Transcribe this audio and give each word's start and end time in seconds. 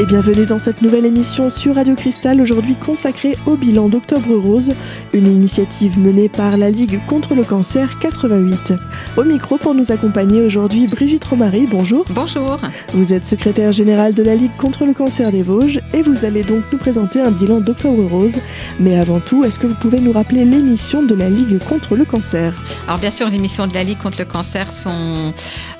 et 0.00 0.06
bienvenue 0.06 0.46
dans 0.46 0.58
cette 0.58 0.80
nouvelle 0.80 1.04
émission 1.04 1.50
sur 1.50 1.74
Radio 1.74 1.94
Cristal, 1.94 2.40
aujourd'hui 2.40 2.74
consacrée 2.74 3.36
au 3.44 3.56
bilan 3.56 3.90
d'Octobre 3.90 4.34
Rose, 4.34 4.72
une 5.12 5.26
initiative 5.26 5.98
menée 5.98 6.30
par 6.30 6.56
la 6.56 6.70
Ligue 6.70 6.98
contre 7.06 7.34
le 7.34 7.44
cancer 7.44 7.98
88. 7.98 8.72
Au 9.18 9.24
micro 9.24 9.58
pour 9.58 9.74
nous 9.74 9.92
accompagner 9.92 10.40
aujourd'hui 10.40 10.86
Brigitte 10.86 11.24
Romary, 11.24 11.66
bonjour. 11.70 12.06
Bonjour. 12.08 12.58
Vous 12.94 13.12
êtes 13.12 13.26
secrétaire 13.26 13.72
générale 13.72 14.14
de 14.14 14.22
la 14.22 14.36
Ligue 14.36 14.56
contre 14.56 14.86
le 14.86 14.94
cancer 14.94 15.32
des 15.32 15.42
Vosges 15.42 15.80
et 15.92 16.00
vous 16.00 16.24
allez 16.24 16.44
donc 16.44 16.62
nous 16.72 16.78
présenter 16.78 17.20
un 17.20 17.30
bilan 17.30 17.60
d'Octobre 17.60 18.08
Rose. 18.10 18.38
Mais 18.78 18.98
avant 18.98 19.20
tout, 19.20 19.44
est-ce 19.44 19.58
que 19.58 19.66
vous 19.66 19.74
pouvez 19.74 20.00
nous 20.00 20.12
rappeler 20.12 20.46
l'émission 20.46 21.02
de 21.02 21.14
la 21.14 21.28
Ligue 21.28 21.58
contre 21.68 21.94
le 21.94 22.06
cancer? 22.06 22.54
Alors 22.86 23.00
bien 23.00 23.10
sûr, 23.10 23.28
les 23.28 23.38
missions 23.38 23.66
de 23.66 23.74
la 23.74 23.84
Ligue 23.84 23.98
contre 23.98 24.20
le 24.20 24.24
cancer 24.24 24.72
sont 24.72 25.34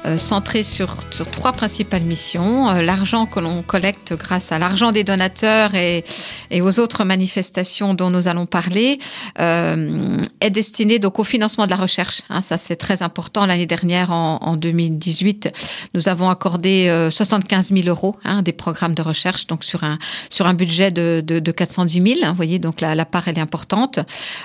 euh, 0.06 0.18
centrées 0.18 0.62
sur, 0.62 0.96
sur, 1.10 1.30
trois 1.30 1.52
principales 1.52 2.02
missions. 2.02 2.68
Euh, 2.70 2.82
l'argent 2.82 3.26
que 3.26 3.38
l'on 3.38 3.62
collecte 3.62 4.09
grâce 4.14 4.52
à 4.52 4.58
l'argent 4.58 4.92
des 4.92 5.04
donateurs 5.04 5.74
et, 5.74 6.04
aux 6.60 6.78
autres 6.78 7.04
manifestations 7.04 7.94
dont 7.94 8.10
nous 8.10 8.28
allons 8.28 8.46
parler 8.46 8.98
euh, 9.38 10.16
est 10.40 10.50
destiné 10.50 10.98
donc 10.98 11.18
au 11.18 11.24
financement 11.24 11.64
de 11.64 11.70
la 11.70 11.76
recherche. 11.76 12.22
Hein, 12.28 12.40
ça 12.42 12.58
c'est 12.58 12.76
très 12.76 13.02
important. 13.02 13.46
L'année 13.46 13.66
dernière, 13.66 14.10
en, 14.10 14.38
en, 14.42 14.56
2018, 14.56 15.52
nous 15.94 16.08
avons 16.08 16.28
accordé 16.28 16.88
euh, 16.88 17.10
75 17.10 17.72
000 17.72 17.88
euros 17.88 18.16
hein, 18.24 18.42
des 18.42 18.52
programmes 18.52 18.94
de 18.94 19.02
recherche, 19.02 19.46
sur 20.30 20.46
un 20.46 20.54
budget 20.54 20.90
de, 20.90 21.22
de, 21.24 21.38
de 21.38 21.50
410 21.52 22.02
000. 22.02 22.20
Hein, 22.22 22.30
vous 22.30 22.36
voyez, 22.36 22.58
donc 22.58 22.80
la, 22.80 23.04
part 23.04 23.28
elle 23.28 23.38
est 23.38 23.42
importante. 23.42 24.00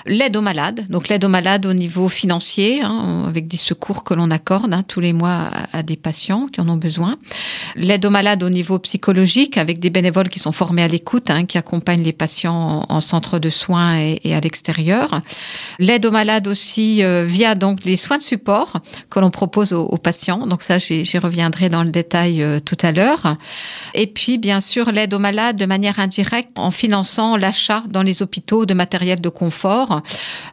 L'aide 0.06 0.36
aux 0.38 0.42
malades, 0.42 0.86
donc 0.90 1.08
l'aide 1.08 1.24
aux 1.24 1.30
malades 1.30 1.66
au 1.66 1.74
niveau 1.74 2.10
financier, 2.10 2.82
hein, 2.82 3.26
avec 3.28 3.48
des 3.48 3.58
secours 3.58 4.04
que 4.04 4.14
l'on 4.14 4.32
accorde 4.32 4.76
tous 4.88 5.00
les 5.00 5.14
mois 5.14 5.50
à 5.74 5.84
des 5.84 5.96
patients 5.96 6.48
qui 6.48 6.62
en 6.62 6.70
ont 6.70 6.78
besoin. 6.78 7.18
L'aide 7.76 8.06
aux 8.06 8.10
malades 8.10 8.44
au 8.44 8.50
niveau 8.50 8.80
psychologique 8.80 9.55
avec 9.58 9.80
des 9.80 9.90
bénévoles 9.90 10.30
qui 10.30 10.40
sont 10.40 10.52
formés 10.52 10.84
à 10.84 10.88
l'écoute, 10.88 11.30
hein, 11.30 11.46
qui 11.46 11.58
accompagnent 11.58 12.04
les 12.04 12.14
patients 12.14 12.86
en, 12.90 12.96
en 12.96 13.02
centre 13.02 13.40
de 13.40 13.50
soins 13.50 13.98
et, 13.98 14.34
à 14.34 14.40
l'extérieur. 14.40 15.22
L'aide 15.80 16.06
aux 16.06 16.12
malades 16.12 16.48
aussi 16.48 17.04
euh, 17.04 17.26
via 17.26 17.56
donc 17.56 17.84
les 17.84 17.98
soins 17.98 18.18
de 18.18 18.24
support 18.24 18.74
que 19.10 19.20
l'on 19.20 19.30
propose 19.30 19.74
aux, 19.74 19.98
patients. 19.98 20.46
Donc 20.46 20.62
ça, 20.62 20.78
j'y 20.78 21.18
reviendrai 21.18 21.70
dans 21.70 21.84
le 21.84 21.90
détail 21.90 22.44
euh, 22.44 22.60
tout 22.60 22.78
à 22.82 22.92
l'heure. 22.92 23.38
Et 23.94 24.08
puis, 24.08 24.38
bien 24.38 24.62
sûr, 24.62 24.92
l'aide 24.92 25.14
aux 25.14 25.20
malades 25.20 25.56
de 25.58 25.66
manière 25.66 26.00
indirecte 26.00 26.60
en 26.60 26.72
finançant 26.72 27.38
l'achat 27.38 27.84
dans 27.90 28.04
les 28.04 28.22
hôpitaux 28.22 28.66
de 28.66 28.74
matériel 28.74 29.22
de 29.22 29.30
confort 29.30 30.02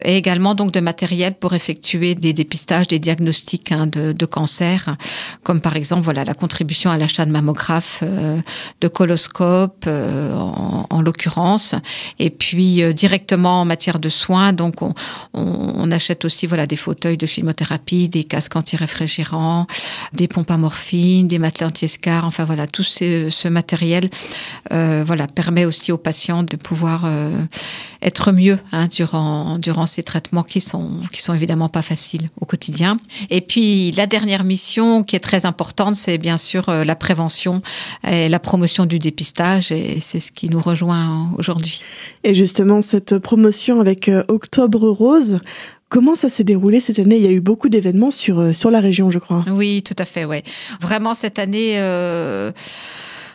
et 0.05 0.17
également 0.17 0.55
donc 0.55 0.71
de 0.73 0.81
matériel 0.81 1.35
pour 1.35 1.55
effectuer 1.55 2.15
des 2.15 2.33
dépistages, 2.33 2.89
des 2.89 2.99
diagnostics 2.99 3.73
hein, 3.73 3.87
de, 3.87 4.13
de, 4.13 4.27
cancer, 4.27 4.97
comme 5.43 5.61
par 5.61 5.77
exemple 5.77 6.03
voilà 6.03 6.25
la 6.25 6.35
contribution 6.35 6.91
à 6.91 6.99
l'achat 6.99 7.27
de 7.27 7.31
mammographes, 7.31 8.01
euh, 8.03 8.39
de 8.83 8.89
coloscopes 8.89 9.85
euh, 9.87 10.35
en, 10.35 10.87
en 10.91 11.01
l'occurrence, 11.01 11.77
et 12.19 12.31
puis 12.31 12.83
euh, 12.83 12.93
directement 12.93 13.61
en 13.61 13.65
matière 13.65 14.01
de 14.01 14.09
soins, 14.09 14.53
donc 14.53 14.83
on, 14.83 14.93
on, 15.35 15.75
on, 15.77 15.91
achète 15.93 16.25
aussi 16.25 16.49
voilà 16.49 16.67
des 16.67 16.77
fauteuils 16.77 17.17
de 17.17 17.27
chimiothérapie, 17.27 18.09
des 18.09 18.25
casques 18.25 18.57
anti-réfrigérants, 18.57 19.67
des 20.13 20.27
pompes 20.27 20.51
à 20.51 20.57
morphine, 20.57 21.29
des 21.29 21.39
matelas 21.39 21.69
anti-escar, 21.69 22.27
enfin 22.27 22.45
voilà 22.45 22.67
tout 22.67 22.83
ce, 22.83 23.31
ce 23.31 23.49
matériel 23.49 24.11
euh, 24.73 25.05
voilà 25.07 25.29
permet 25.29 25.65
aussi 25.65 25.93
aux 25.93 25.99
patients 25.99 26.43
de 26.43 26.57
pouvoir 26.57 27.05
euh, 27.05 27.31
être 28.03 28.33
mieux 28.33 28.59
hein, 28.73 28.89
durant 28.89 29.59
durant 29.59 29.87
ces 29.87 30.03
traitements 30.03 30.43
qui 30.43 30.61
sont 30.61 30.91
qui 31.13 31.23
sont 31.23 31.35
évidemment 31.35 31.69
pas 31.69 31.83
faciles 31.83 32.29
au 32.41 32.47
quotidien. 32.47 32.99
Et 33.31 33.41
puis 33.41 33.93
la 33.93 34.07
dernière 34.07 34.45
mission 34.45 35.05
qui 35.05 35.17
est 35.17 35.21
très 35.21 35.47
importante, 35.47 35.95
c'est 35.95 36.19
bien 36.19 36.39
sûr 36.39 36.69
euh, 36.69 36.85
la 36.85 36.97
prévention 36.97 37.63
et 38.09 38.29
la 38.29 38.39
promotion 38.39 38.87
du 38.87 38.99
dépistage 38.99 39.73
et 39.73 40.01
c'est 40.01 40.21
ce 40.21 40.33
qui 40.33 40.49
nous 40.49 40.61
rejoint 40.61 41.33
aujourd'hui. 41.39 41.83
Et 42.25 42.35
justement 42.35 42.83
cette 42.83 43.19
promotion 43.19 43.81
avec 43.81 44.09
euh, 44.09 44.25
Octobre 44.29 44.89
Rose, 44.89 45.41
Comment 45.93 46.15
ça 46.15 46.31
s'est 46.31 46.43
déroulé 46.43 46.81
cette 46.81 46.99
année? 46.99 47.17
Il 47.17 47.23
y 47.23 47.27
a 47.27 47.31
eu 47.31 47.43
beaucoup 47.43 47.69
d'événements 47.69 48.11
sur, 48.11 48.41
euh, 48.41 48.55
sur 48.55 48.71
la 48.71 48.81
région, 48.81 49.11
je 49.11 49.19
crois. 49.19 49.45
Oui, 49.51 49.83
tout 49.83 49.95
à 49.99 50.07
fait, 50.07 50.25
ouais. 50.25 50.43
Vraiment, 50.81 51.15
cette 51.15 51.39
année, 51.39 51.75
euh, 51.77 52.51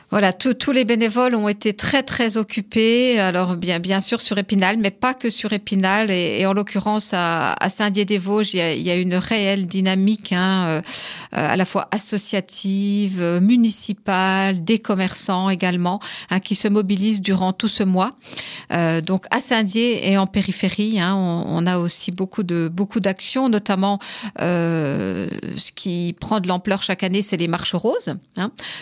voilà, 0.10 0.32
tous 0.32 0.72
les 0.72 0.86
bénévoles 0.86 1.36
ont 1.36 1.50
été 1.50 1.74
très 1.74 2.02
très 2.02 2.38
occupés. 2.38 3.20
Alors 3.20 3.56
bien 3.56 4.00
sûr 4.00 4.22
sur 4.22 4.38
Épinal, 4.38 4.78
mais 4.78 4.90
pas 4.92 5.14
que 5.14 5.30
sur 5.30 5.52
Épinal. 5.52 6.10
Et, 6.12 6.46
en 6.46 6.54
l'occurrence 6.54 7.12
à, 7.14 7.56
Saint-Dié-des-Vosges, 7.68 8.54
il, 8.54 8.82
y 8.82 8.90
a 8.90 8.96
une 8.96 9.16
réelle 9.16 9.68
dynamique, 9.68 10.32
hein, 10.32 10.68
euh, 10.68 10.82
à 11.32 11.58
la 11.58 11.66
fois 11.66 11.88
associative, 11.92 13.40
municipale, 13.42 14.64
des 14.64 14.80
commerçants 14.80 15.50
également, 15.50 16.00
hein, 16.30 16.40
qui 16.40 16.56
se 16.56 16.70
mobilisent 16.70 17.22
durant 17.22 17.52
tout 17.52 17.68
ce 17.68 17.84
mois. 17.84 18.14
Euh, 18.72 19.02
donc 19.02 19.26
à 19.32 19.42
Saint-Dié 19.42 20.10
et 20.10 20.18
en 20.18 20.28
périphérie, 20.28 21.00
hein, 21.00 21.16
on, 21.16 21.68
a 21.68 21.80
aussi 21.80 22.12
beaucoup 22.12 22.44
de 22.44 22.70
beaucoup 22.72 23.02
d'actions, 23.02 23.50
notamment 23.50 24.00
euh, 24.42 25.28
ce 25.58 25.72
qui 25.74 26.16
prend 26.20 26.40
de 26.40 26.48
l'ampleur 26.48 26.82
chaque 26.82 27.04
année, 27.04 27.22
c'est 27.22 27.36
les 27.36 27.50
marches 27.50 27.76
roses. 27.76 28.16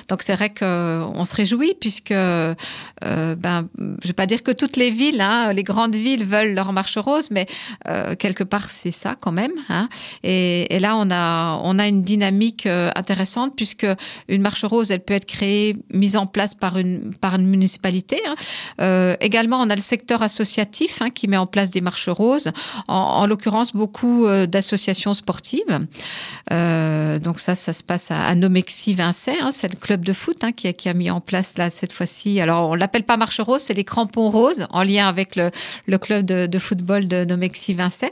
Donc 0.08 0.22
c'est 0.22 0.36
vrai 0.36 0.50
que 0.50 1.04
on 1.16 1.26
se 1.26 1.36
réjouit 1.36 1.74
puisque 1.80 2.12
euh, 2.12 2.56
ben, 3.04 3.68
je 4.02 4.08
vais 4.08 4.14
pas 4.14 4.26
dire 4.26 4.44
que 4.44 4.52
toutes 4.52 4.78
les 4.78 4.92
villes, 4.92 5.22
hein, 5.22 5.54
les 5.54 5.64
grandes 5.64 5.96
villes 5.96 6.26
veulent 6.26 6.54
leur 6.54 6.74
marche 6.74 6.98
rose, 6.98 7.30
mais 7.32 7.46
euh, 7.88 8.16
quelque 8.16 8.44
part 8.44 8.70
c'est 8.70 8.92
ça 8.92 9.16
quand 9.20 9.32
même. 9.32 9.52
Hein. 9.70 9.90
Et, 10.24 10.80
là 10.80 10.96
on 10.98 11.10
a 11.12 11.60
on 11.64 11.80
a 11.80 11.88
une 11.88 12.04
dynamique 12.04 12.66
euh, 12.66 12.90
intéressante 12.96 13.54
puisque 13.56 13.88
une 14.28 14.42
marche 14.42 14.64
rose, 14.64 14.92
elle 14.92 15.00
peut 15.00 15.14
être 15.14 15.26
créée, 15.26 15.76
mise 15.94 16.16
en 16.16 16.28
place 16.28 16.54
par 16.54 16.78
une 16.78 17.14
par 17.16 17.36
une 17.36 17.48
municipalité. 17.48 18.22
Hein. 18.28 19.16
Également 19.20 19.58
on 19.62 19.70
a 19.70 19.76
le 19.76 19.82
secteur 19.82 20.22
associatif 20.22 21.02
qui 21.14 21.28
met 21.28 21.38
en 21.38 21.48
place 21.48 21.72
des 21.72 21.82
marches 21.82 22.10
roses, 22.10 22.52
en, 22.88 22.96
en 22.96 23.26
l'occurrence 23.26 23.74
beaucoup 23.74 24.28
d'associations 24.48 25.14
sportives. 25.14 25.80
Donc 26.50 27.40
ça 27.40 27.56
ça 27.56 27.74
se 27.74 27.84
passe 27.84 28.12
à, 28.12 28.26
à 28.26 28.36
Nomexi 28.36 28.94
Vincey, 28.94 29.36
hein, 29.42 29.52
c'est 29.52 29.72
le 29.72 29.80
club 29.80 30.04
de 30.06 30.14
foot 30.14 30.36
qui, 30.56 30.68
a, 30.68 30.74
qui 30.74 30.90
a 30.90 30.94
mis 30.94 31.05
en 31.12 31.22
place 31.22 31.58
là 31.58 31.70
cette 31.70 31.92
fois-ci. 31.92 32.40
Alors 32.42 32.70
on 32.70 32.76
l'appelle 32.76 33.04
pas 33.04 33.18
marche 33.18 33.40
rose, 33.40 33.62
c'est 33.62 33.74
les 33.74 33.84
crampons 33.84 34.30
roses 34.30 34.68
en 34.72 34.84
lien 34.84 35.08
avec 35.08 35.36
le, 35.36 35.98
club 35.98 36.26
de, 36.26 36.60
football 36.60 37.08
de, 37.08 37.24
de 37.26 37.36
Mexi 37.36 37.74
Vincent. 37.74 38.08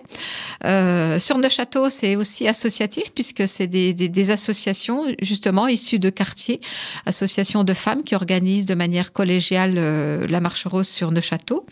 Euh, 0.65 1.19
sur 1.19 1.37
Neuchâteau, 1.37 1.89
c'est 1.89 2.15
aussi 2.15 2.47
associatif 2.47 3.11
puisque 3.13 3.47
c'est 3.47 3.67
des, 3.67 4.29
associations 4.29 5.03
justement 5.21 5.67
issues 5.67 5.99
de 5.99 6.09
quartiers, 6.09 6.61
associations 7.05 7.63
de 7.63 7.73
femmes 7.73 8.03
qui 8.03 8.15
organisent 8.15 8.65
de 8.65 8.75
manière 8.75 9.11
collégiale 9.11 9.75
euh, 9.77 10.27
la 10.27 10.39
marche 10.39 10.65
rose 10.65 10.87
sur 10.87 11.11
Neuchâteau. 11.11 11.65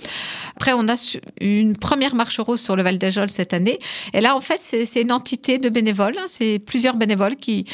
Après, 0.56 0.74
on 0.74 0.88
a 0.88 0.96
une 1.40 1.78
première 1.78 2.16
marche 2.16 2.40
rose 2.40 2.62
sur 2.62 2.76
le 2.76 2.84
Val 2.84 2.98
d'Ajol 2.98 3.30
cette 3.30 3.54
année. 3.54 3.80
Et 4.14 4.22
là, 4.22 4.36
en 4.36 4.42
fait, 4.42 4.60
c'est 4.60 5.02
une 5.02 5.12
entité 5.12 5.58
de 5.58 5.70
bénévoles. 5.70 6.16
Hein, 6.18 6.26
c'est 6.28 6.60
plusieurs 6.60 6.96
bénévoles 6.96 7.36
qui 7.36 7.66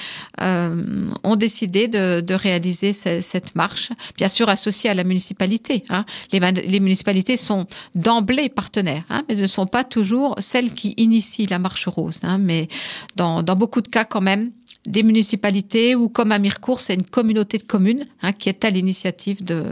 euh, 0.42 0.84
ont 1.24 1.36
décidé 1.36 1.88
de, 1.88 2.34
réaliser 2.34 2.94
cette 2.94 3.37
marche, 3.56 3.92
bien 4.18 4.30
sûr 4.30 4.50
associée 4.50 4.90
à 4.90 4.94
la 4.94 5.04
municipalité. 5.04 5.84
Hein. 5.90 6.06
Les, 6.32 6.80
municipalités 6.80 7.38
sont 7.38 7.66
d'emblée 7.96 8.50
partenaires, 8.50 9.04
hein, 9.10 9.24
mais 9.28 9.36
ne 9.36 9.48
sont 9.48 9.66
pas 9.66 9.84
toujours 9.84 10.36
celles 10.40 10.74
qui 10.74 10.94
initient 10.98 11.48
la 11.48 11.60
marche 11.60 11.88
rose. 11.88 12.22
Hein, 12.24 12.38
mais 12.38 12.68
dans, 13.16 13.44
beaucoup 13.44 13.82
de 13.82 13.88
cas, 13.88 14.06
quand 14.06 14.22
même, 14.22 14.52
des 14.86 15.04
municipalités 15.04 15.96
ou 15.96 16.08
comme 16.08 16.32
à 16.32 16.40
Mirecourt, 16.40 16.80
c'est 16.80 16.94
une 16.94 17.04
communauté 17.04 17.58
de 17.58 17.64
communes 17.64 18.06
qui 18.40 18.50
est 18.50 18.64
à 18.64 18.70
l'initiative 18.70 19.44
de, 19.44 19.64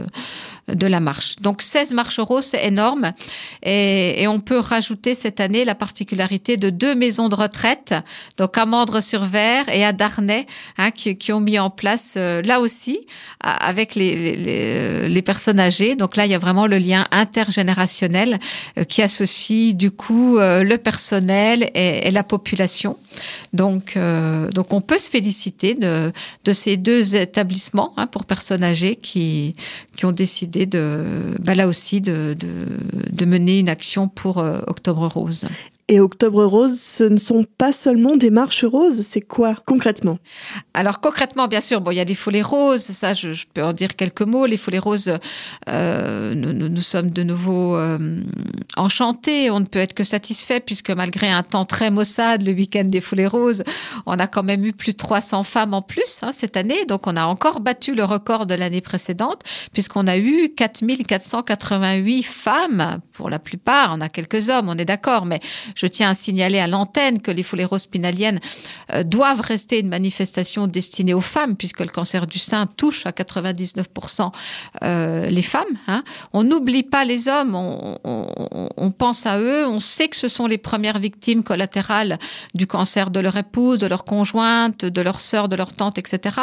de 0.68 0.86
la 0.86 1.00
marche. 1.00 1.36
Donc 1.40 1.62
16 1.62 1.92
marches 1.92 2.18
roses, 2.18 2.46
c'est 2.46 2.64
énorme. 2.64 3.12
Et, 3.62 4.22
et, 4.22 4.28
on 4.28 4.40
peut 4.40 4.58
rajouter 4.58 5.14
cette 5.14 5.40
année 5.40 5.64
la 5.64 5.74
particularité 5.74 6.56
de 6.56 6.70
deux 6.70 6.94
maisons 6.94 7.28
de 7.28 7.34
retraite, 7.34 7.94
donc 8.36 8.58
à 8.58 8.66
Mandre-sur-Vert 8.66 9.68
et 9.68 9.84
à 9.84 9.92
Darnay, 9.92 10.46
hein, 10.78 10.90
qui, 10.90 11.16
qui, 11.16 11.32
ont 11.32 11.40
mis 11.40 11.58
en 11.58 11.70
place 11.70 12.14
euh, 12.16 12.42
là 12.42 12.60
aussi 12.60 13.06
avec 13.40 13.94
les, 13.94 14.36
les, 14.36 15.08
les, 15.08 15.22
personnes 15.22 15.60
âgées. 15.60 15.94
Donc 15.94 16.16
là, 16.16 16.26
il 16.26 16.32
y 16.32 16.34
a 16.34 16.38
vraiment 16.38 16.66
le 16.66 16.78
lien 16.78 17.06
intergénérationnel 17.12 18.38
euh, 18.78 18.84
qui 18.84 19.02
associe 19.02 19.74
du 19.74 19.90
coup 19.90 20.38
euh, 20.38 20.64
le 20.64 20.78
personnel 20.78 21.70
et, 21.74 22.08
et, 22.08 22.10
la 22.10 22.24
population. 22.24 22.96
Donc, 23.52 23.98
donc 24.52 24.72
on 24.72 24.80
peut 24.80 24.98
se 24.98 25.10
féliciter 25.10 25.74
de, 25.74 26.12
de 26.44 26.52
ces 26.52 26.76
deux 26.76 27.16
établissements 27.16 27.92
hein, 27.96 28.06
pour 28.06 28.24
personnes 28.24 28.62
âgées 28.62 28.96
qui, 28.96 29.54
qui 29.96 30.04
ont 30.04 30.12
décidé 30.12 30.55
de, 30.64 31.04
bah 31.42 31.54
là 31.54 31.68
aussi 31.68 32.00
de, 32.00 32.34
mener 33.26 33.58
une 33.58 33.68
action 33.68 34.08
pour 34.08 34.38
euh, 34.38 34.60
Octobre 34.66 35.06
Rose. 35.06 35.44
Et 35.88 36.00
Octobre 36.00 36.44
Rose, 36.44 36.80
ce 36.80 37.04
ne 37.04 37.16
sont 37.16 37.44
pas 37.58 37.70
seulement 37.70 38.16
des 38.16 38.30
marches 38.30 38.64
roses, 38.64 39.02
c'est 39.02 39.20
quoi 39.20 39.54
concrètement? 39.66 40.18
Alors 40.74 41.00
concrètement, 41.00 41.46
bien 41.46 41.60
sûr, 41.60 41.80
bon, 41.80 41.92
il 41.92 41.96
y 41.96 42.00
a 42.00 42.04
des 42.04 42.16
foulées 42.16 42.42
roses, 42.42 42.82
ça 42.82 43.14
je, 43.14 43.28
peux 43.54 43.62
en 43.62 43.72
dire 43.72 43.94
quelques 43.94 44.22
mots. 44.22 44.46
Les 44.46 44.56
foulées 44.56 44.80
roses, 44.80 45.16
euh, 45.68 46.34
nous, 46.34 46.80
sommes 46.80 47.12
de 47.12 47.22
nouveau 47.22 47.76
euh, 47.76 48.20
enchantés, 48.76 49.48
on 49.52 49.60
ne 49.60 49.64
peut 49.64 49.78
être 49.78 49.94
que 49.94 50.02
satisfait 50.02 50.58
puisque 50.58 50.90
malgré 50.90 51.30
un 51.30 51.44
temps 51.44 51.64
très 51.64 51.92
maussade, 51.92 52.42
le 52.42 52.50
week-end 52.50 52.86
des 52.86 53.00
foulées 53.00 53.28
roses, 53.28 53.62
on 54.06 54.14
a 54.14 54.26
quand 54.26 54.42
même 54.42 54.64
eu 54.64 54.72
plus 54.72 54.90
de 54.90 54.96
300 54.96 55.44
femmes 55.44 55.72
en 55.72 55.82
plus 55.82 56.18
hein, 56.22 56.32
cette 56.32 56.56
année, 56.56 56.84
donc 56.86 57.06
on 57.06 57.16
a 57.16 57.26
encore 57.26 57.60
battu 57.60 57.94
le 57.94 58.02
record 58.02 58.46
de 58.46 58.56
l'année 58.56 58.80
précédente 58.80 59.42
puisqu'on 59.72 60.08
a 60.08 60.16
eu 60.16 60.48
4488 60.56 62.24
femmes. 62.24 62.98
Pour 63.12 63.30
la 63.30 63.38
plupart, 63.38 63.94
on 63.96 64.00
a 64.00 64.08
quelques 64.08 64.48
hommes, 64.48 64.68
on 64.68 64.76
est 64.76 64.84
d'accord, 64.84 65.26
mais 65.26 65.40
je 65.76 65.86
tiens 65.86 66.10
à 66.10 66.14
signaler 66.14 66.58
à 66.58 66.66
l'antenne 66.66 67.20
que 67.20 67.30
les 67.30 67.44
foulées 67.44 67.64
roses 67.64 67.86
pinaliennes 67.86 68.40
euh, 68.92 69.04
doivent 69.04 69.42
rester 69.42 69.78
une 69.78 69.88
manifestation 69.88 70.66
destinée 70.66 71.14
aux 71.14 71.20
femmes, 71.20 71.54
puisque 71.54 71.80
le 71.80 71.88
cancer 71.88 72.26
du 72.26 72.38
sein 72.38 72.66
touche 72.66 73.06
à 73.06 73.10
99% 73.10 74.32
euh, 74.82 75.28
les 75.28 75.42
femmes. 75.42 75.64
Hein. 75.86 76.02
On 76.32 76.42
n'oublie 76.42 76.82
pas 76.82 77.04
les 77.04 77.28
hommes, 77.28 77.54
on, 77.54 78.90
pense 78.90 79.26
à 79.26 79.38
eux, 79.38 79.66
on 79.66 79.78
sait 79.78 80.08
que 80.08 80.16
ce 80.16 80.28
sont 80.28 80.46
les 80.46 80.58
premières 80.58 80.98
victimes 80.98 81.42
collatérales 81.42 82.18
du 82.54 82.66
cancer 82.66 83.10
de 83.10 83.20
leur 83.20 83.36
épouse, 83.36 83.78
de 83.78 83.86
leur 83.86 84.04
conjointe, 84.04 84.86
de 84.86 85.00
leur 85.02 85.20
sœur, 85.20 85.48
de 85.48 85.56
leur 85.56 85.74
tante, 85.74 85.98
etc. 85.98 86.36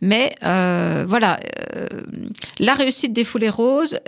Mais 0.00 0.34
euh, 0.42 1.04
voilà, 1.06 1.38
la 2.58 2.74
réussite 2.74 3.12
des 3.12 3.22
foulées 3.22 3.48
roses, 3.48 3.98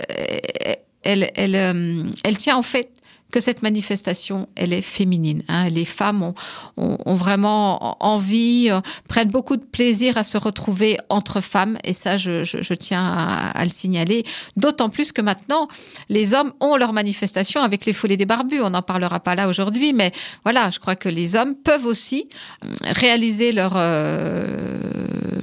elle, 1.03 1.31
elle, 1.35 2.11
elle 2.23 2.37
tient 2.37 2.57
en 2.57 2.63
fait 2.63 2.92
que 3.33 3.41
cette 3.41 3.63
manifestation, 3.63 4.47
elle 4.55 4.73
est 4.73 4.83
féminine. 4.83 5.41
Hein. 5.47 5.67
Les 5.69 5.85
femmes 5.85 6.33
ont, 6.77 7.15
vraiment 7.15 7.97
envie, 7.99 8.69
euh, 8.69 8.79
prennent 9.09 9.31
beaucoup 9.31 9.57
de 9.57 9.63
plaisir 9.63 10.19
à 10.19 10.23
se 10.23 10.37
retrouver 10.37 10.97
entre 11.09 11.41
femmes, 11.41 11.79
et 11.83 11.93
ça, 11.93 12.15
je, 12.15 12.73
tiens 12.75 13.03
à, 13.03 13.63
le 13.63 13.71
signaler. 13.71 14.23
D'autant 14.55 14.89
plus 14.89 15.11
que 15.11 15.21
maintenant, 15.21 15.67
les 16.09 16.35
hommes 16.35 16.53
ont 16.59 16.75
leur 16.75 16.93
manifestation 16.93 17.63
avec 17.63 17.87
les 17.87 17.93
foulées 17.93 18.17
des 18.17 18.27
barbus. 18.27 18.61
On 18.61 18.69
n'en 18.69 18.83
parlera 18.83 19.19
pas 19.19 19.33
là 19.33 19.47
aujourd'hui, 19.49 19.93
mais 19.93 20.11
voilà, 20.43 20.69
je 20.69 20.77
crois 20.77 20.95
que 20.95 21.09
les 21.09 21.35
hommes 21.35 21.55
peuvent 21.55 21.87
aussi 21.87 22.29
euh, 22.63 22.67
réaliser 22.85 23.51
leur, 23.51 23.73
euh, 23.75 24.45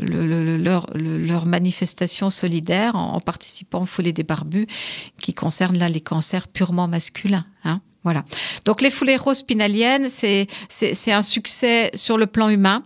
leur, 0.08 0.86
leur, 0.94 1.46
manifestation 1.46 2.30
solidaire 2.30 2.94
en, 2.94 3.18
participant 3.18 3.82
aux 3.82 3.86
foulées 3.86 4.12
des 4.12 4.22
barbus, 4.22 4.68
qui 5.20 5.34
concernent 5.34 5.78
là 5.78 5.88
les 5.88 6.00
cancers 6.00 6.46
purement 6.46 6.86
masculins. 6.86 7.46
Hein. 7.64 7.80
Voilà. 8.02 8.24
Donc 8.64 8.80
les 8.80 8.90
foulées 8.90 9.16
roses 9.16 9.42
pinaliennes, 9.42 10.08
c'est 10.08 10.46
un 11.12 11.22
succès 11.22 11.90
sur 11.94 12.16
le 12.16 12.26
plan 12.26 12.48
humain. 12.48 12.82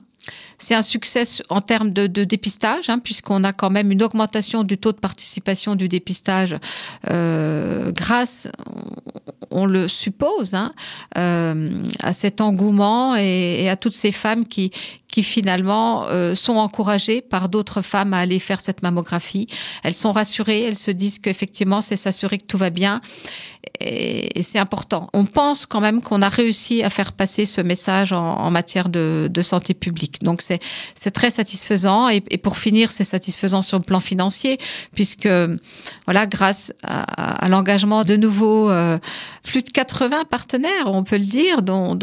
C'est 0.59 0.75
un 0.75 0.83
succès 0.83 1.25
en 1.51 1.61
termes 1.61 1.91
de, 1.91 2.07
dépistage, 2.07 2.89
hein, 2.89 2.99
puisqu'on 2.99 3.45
a 3.45 3.53
quand 3.53 3.71
même 3.71 3.91
une 3.91 4.03
augmentation 4.03 4.65
du 4.65 4.79
taux 4.79 4.93
de 4.93 4.99
participation 4.99 5.75
du 5.75 5.89
dépistage 5.89 6.57
euh, 7.11 7.93
grâce, 7.93 8.49
on 9.51 9.67
le 9.67 9.89
suppose, 9.89 10.55
hein, 10.55 10.73
euh, 11.19 11.71
à 12.01 12.13
cet 12.13 12.41
engouement 12.41 13.15
et, 13.17 13.69
à 13.69 13.77
toutes 13.77 13.95
ces 13.95 14.13
femmes 14.13 14.47
qui, 14.47 14.71
qui 15.15 15.23
finalement 15.23 16.09
euh, 16.09 16.35
sont 16.35 16.57
encouragées 16.57 17.23
par 17.23 17.49
d'autres 17.49 17.83
femmes 17.83 18.15
à 18.15 18.19
aller 18.19 18.41
faire 18.41 18.61
cette 18.61 18.83
mammographie. 18.83 19.47
Elles 19.85 19.95
sont 19.95 20.11
rassurées, 20.11 20.63
elles 20.63 20.77
se 20.77 20.91
disent 20.91 21.21
qu'effectivement, 21.21 21.83
c'est 21.83 21.97
s'assurer 21.97 22.39
que 22.39 22.47
tout 22.47 22.59
va 22.59 22.71
bien 22.71 23.01
et, 23.81 24.43
c'est 24.43 24.59
important. 24.59 25.09
On 25.13 25.25
pense 25.25 25.67
quand 25.67 25.81
même 25.81 26.03
qu'on 26.03 26.23
a 26.23 26.29
réussi 26.29 26.83
à 26.83 26.91
faire 26.91 27.13
passer 27.13 27.47
ce 27.47 27.61
message 27.61 28.13
en, 28.13 28.51
matière 28.51 28.89
de, 28.89 29.31
santé 29.43 29.75
publique. 29.75 30.23
Donc 30.23 30.43
c'est 30.43 31.11
très 31.11 31.31
satisfaisant 31.31 32.09
et, 32.09 32.21
pour 32.21 32.59
finir, 32.59 32.91
c'est 32.91 33.05
satisfaisant 33.05 33.63
sur 33.63 33.79
le 33.79 33.85
plan 33.85 34.01
financier 34.01 34.59
puisque 34.95 35.29
voilà, 36.07 36.27
grâce 36.27 36.73
à, 36.83 37.49
l'engagement 37.49 38.05
de 38.05 38.17
nouveau 38.17 38.71
euh, 38.71 38.99
plus 39.43 39.63
de 39.63 39.71
80 39.71 40.25
partenaires, 40.31 40.87
on 40.87 41.05
peut 41.05 41.19
le 41.19 41.25
dire, 41.25 41.63
dont, 41.63 41.99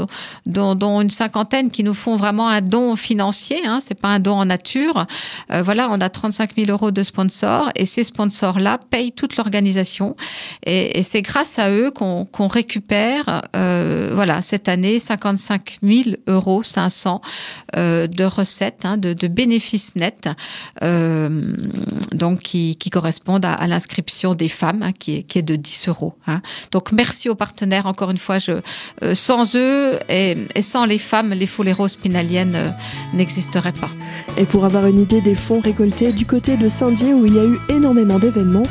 dont, 0.45 1.01
une 1.01 1.09
cinquantaine 1.09 1.71
qui 1.71 1.83
nous 1.83 1.93
font 1.93 2.15
vraiment 2.15 2.47
un 2.47 2.61
don 2.61 2.91
financier. 3.01 3.59
Hein, 3.65 3.79
c'est 3.81 3.99
pas 3.99 4.09
un 4.09 4.19
don 4.19 4.33
en 4.33 4.45
nature. 4.45 5.05
Euh, 5.51 5.61
voilà, 5.61 5.89
on 5.89 5.99
a 5.99 6.09
35 6.09 6.55
000 6.55 6.71
euros 6.71 6.91
de 6.91 7.03
sponsors 7.03 7.69
et 7.75 7.85
ces 7.85 8.03
sponsors-là 8.03 8.79
payent 8.89 9.11
toute 9.11 9.35
l'organisation 9.37 10.15
et, 10.65 10.99
et 10.99 11.03
c'est 11.03 11.21
grâce 11.21 11.59
à 11.59 11.71
eux 11.71 11.91
qu'on 11.91 12.47
récupère, 12.47 13.41
euh, 13.55 14.11
voilà, 14.13 14.41
cette 14.41 14.69
année 14.69 14.99
55 14.99 15.79
000 15.83 16.15
euros 16.27 16.63
500 16.63 17.21
euh, 17.77 18.07
de 18.07 18.23
recettes, 18.23 18.85
hein, 18.85 18.97
de, 18.97 19.13
de, 19.13 19.27
bénéfices 19.27 19.95
nets, 19.95 20.29
euh, 20.83 21.29
donc 22.11 22.41
qui, 22.41 22.75
qui, 22.75 22.89
correspondent 22.89 23.45
à, 23.45 23.53
à 23.53 23.67
l'inscription 23.67 24.33
des 24.33 24.49
femmes, 24.49 24.83
hein, 24.83 24.91
qui, 24.91 25.17
est, 25.17 25.23
qui 25.23 25.39
est 25.39 25.43
de 25.43 25.55
10 25.55 25.87
euros. 25.87 26.13
Hein. 26.27 26.41
Donc 26.71 26.91
merci 26.91 27.29
aux 27.29 27.35
partenaires. 27.35 27.85
Encore 27.85 28.11
une 28.11 28.17
fois, 28.17 28.39
je, 28.39 28.53
euh, 29.03 29.15
sans 29.15 29.55
eux 29.55 29.97
et, 30.09 30.37
et, 30.55 30.61
sans 30.61 30.85
les 30.85 30.97
femmes, 30.97 31.33
les 31.33 31.73
roses 31.73 31.95
pinaliennes 31.95 32.73
n'existeraient 33.13 33.71
pas. 33.71 33.89
Et 34.37 34.45
pour 34.45 34.65
avoir 34.65 34.87
une 34.87 35.01
idée 35.01 35.21
des 35.21 35.35
fonds 35.35 35.59
récoltés 35.59 36.11
du 36.11 36.25
côté 36.25 36.57
de 36.57 36.69
Saint-Dié 36.69 37.13
où 37.13 37.25
il 37.25 37.35
y 37.35 37.39
a 37.39 37.45
eu 37.45 37.57
énormément 37.69 38.19
d'événements, 38.19 38.67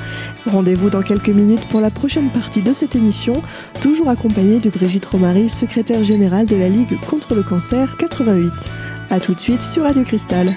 rendez-vous 0.46 0.90
dans 0.90 1.02
quelques 1.02 1.28
minutes 1.28 1.66
pour 1.68 1.80
la 1.80 1.90
prochaine 1.90 2.30
partie 2.30 2.62
de 2.62 2.72
cette 2.72 2.96
émission, 2.96 3.42
toujours 3.80 4.08
accompagnée 4.08 4.58
de 4.58 4.70
Brigitte 4.70 5.06
Romary, 5.06 5.48
secrétaire 5.48 6.04
générale 6.04 6.46
de 6.46 6.56
la 6.56 6.68
Ligue 6.68 6.98
contre 7.08 7.34
le 7.34 7.42
cancer 7.42 7.96
88. 7.98 8.52
A 9.10 9.20
tout 9.20 9.34
de 9.34 9.40
suite 9.40 9.62
sur 9.62 9.82
Radio 9.82 10.04
Cristal. 10.04 10.54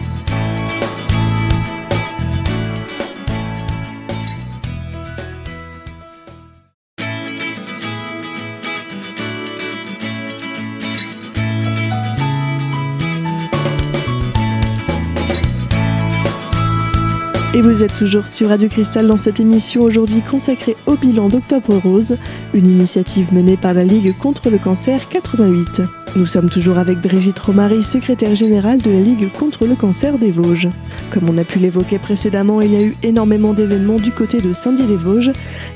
Vous 17.63 17.81
êtes 17.81 17.93
toujours 17.93 18.27
sur 18.27 18.49
Radio 18.49 18.67
Cristal 18.67 19.07
dans 19.07 19.15
cette 19.15 19.39
émission 19.39 19.83
aujourd'hui 19.83 20.21
consacrée 20.21 20.75
au 20.85 20.95
bilan 20.95 21.29
d'Octobre 21.29 21.77
Rose, 21.77 22.17
une 22.53 22.69
initiative 22.69 23.33
menée 23.33 23.55
par 23.55 23.73
la 23.73 23.85
Ligue 23.85 24.17
contre 24.17 24.49
le 24.49 24.57
cancer 24.57 25.07
88. 25.07 26.02
Nous 26.15 26.27
sommes 26.27 26.49
toujours 26.49 26.77
avec 26.77 26.99
Brigitte 26.99 27.39
Romary, 27.39 27.83
secrétaire 27.83 28.35
générale 28.35 28.79
de 28.79 28.91
la 28.91 28.99
Ligue 28.99 29.31
contre 29.31 29.65
le 29.65 29.73
cancer 29.73 30.19
des 30.19 30.31
Vosges. 30.31 30.69
Comme 31.09 31.27
on 31.27 31.39
a 31.39 31.43
pu 31.43 31.57
l'évoquer 31.57 31.97
précédemment, 31.97 32.61
il 32.61 32.71
y 32.71 32.75
a 32.75 32.81
eu 32.81 32.95
énormément 33.01 33.53
d'événements 33.53 33.97
du 33.97 34.11
côté 34.11 34.39
de 34.39 34.53
Saint-Dié-des-Vosges. 34.53 35.31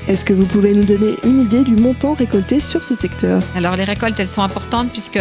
Est-ce 0.06 0.24
que 0.24 0.32
vous 0.32 0.46
pouvez 0.46 0.74
nous 0.74 0.84
donner 0.84 1.14
une 1.24 1.42
idée 1.42 1.64
du 1.64 1.74
montant 1.74 2.14
récolté 2.14 2.60
sur 2.60 2.84
ce 2.84 2.94
secteur? 2.94 3.42
Alors 3.56 3.74
les 3.74 3.82
récoltes, 3.82 4.18
elles 4.20 4.28
sont 4.28 4.42
importantes 4.42 4.90
puisque 4.92 5.18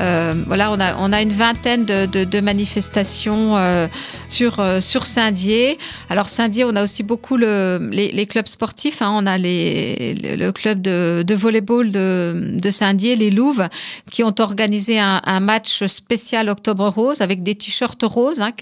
euh, 0.00 0.34
voilà, 0.46 0.72
on 0.72 1.12
a, 1.12 1.22
une 1.22 1.32
vingtaine 1.32 1.84
de, 1.84 2.40
manifestations 2.40 3.56
euh, 3.56 3.88
sur, 4.28 4.60
euh, 4.60 4.80
sur 4.80 5.06
Saint-Dié. 5.06 5.78
Alors 6.10 6.28
Saint-Dié, 6.28 6.64
on 6.64 6.76
a 6.76 6.82
aussi 6.82 7.02
beaucoup 7.02 7.36
le, 7.36 7.88
les, 7.90 8.10
les, 8.10 8.26
clubs 8.26 8.46
sportifs. 8.46 9.02
Hein. 9.02 9.12
On 9.14 9.26
a 9.26 9.38
les, 9.38 10.14
le 10.14 10.50
club 10.50 10.80
de, 10.82 11.22
de 11.26 11.34
volleyball 11.34 11.90
de, 11.90 12.52
de 12.54 12.70
Saint-Dié, 12.70 13.16
les 13.16 13.30
Louves, 13.30 13.68
qui 14.10 14.22
ont 14.22 14.32
organisé 14.46 14.98
un, 14.98 15.40
match 15.40 15.84
spécial 15.86 16.48
Octobre 16.48 16.88
Rose 16.88 17.20
avec 17.20 17.42
des 17.42 17.54
t-shirts 17.54 18.02
roses 18.04 18.40
hein, 18.40 18.52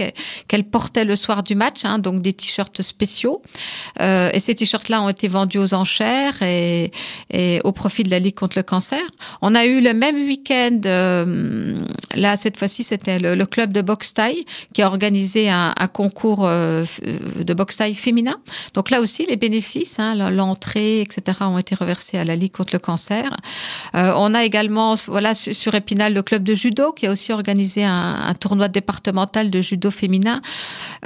qu'elle 0.49 0.65
portait 0.65 1.05
le 1.05 1.15
soir 1.15 1.43
du 1.43 1.55
match, 1.55 1.85
hein, 1.85 1.99
donc 1.99 2.23
des 2.23 2.33
t-shirts 2.33 2.83
spéciaux. 2.83 3.43
Euh, 4.01 4.31
et 4.33 4.41
ces 4.41 4.55
t-shirts-là 4.55 5.03
ont 5.03 5.09
été 5.09 5.29
vendus 5.29 5.59
aux 5.59 5.75
enchères 5.75 6.43
et, 6.43 6.91
au 7.65 7.73
profit 7.73 8.03
de 8.03 8.11
la 8.11 8.19
Ligue 8.19 8.35
contre 8.35 8.59
le 8.59 8.63
cancer. 8.63 9.03
On 9.43 9.55
a 9.55 9.67
eu 9.67 9.81
le 9.81 9.95
même 9.95 10.17
week-end, 10.17 10.81
euh, 10.87 11.79
là 12.15 12.37
cette 12.37 12.59
fois-ci 12.59 12.83
c'était 12.83 13.19
le, 13.19 13.45
club 13.45 13.73
de 13.73 13.83
boxe 13.83 14.15
taille 14.15 14.45
qui 14.73 14.83
a 14.83 14.87
organisé 14.87 15.51
un, 15.51 15.75
un 15.79 15.89
concours 15.89 16.47
euh, 16.47 16.85
de 17.39 17.55
boxe 17.55 17.77
taille 17.77 17.95
féminin. 17.95 18.37
Donc 18.73 18.91
là 18.91 19.01
aussi 19.01 19.27
les 19.27 19.37
bénéfices, 19.37 19.99
hein, 19.99 20.15
l'entrée, 20.31 21.01
etc. 21.01 21.39
ont 21.43 21.59
été 21.59 21.75
reversés 21.75 22.19
à 22.19 22.25
la 22.25 22.37
Ligue 22.37 22.53
contre 22.53 22.75
le 22.75 22.79
cancer. 22.79 23.31
Euh, 23.95 24.13
on 24.17 24.35
a 24.35 24.45
également, 24.45 24.95
voilà, 25.07 25.35
sur 25.35 25.74
Le 25.75 26.21
club 26.21 26.45
de 26.45 26.55
judo 26.55 26.93
qui 26.93 27.07
a 27.07 27.13
aussi 27.13 27.33
organisé 27.33 27.85
un, 27.85 28.35
tournoi 28.39 28.69
départemental 28.69 29.51
de 29.51 29.61
judo 29.61 29.91
féminin. 29.91 30.41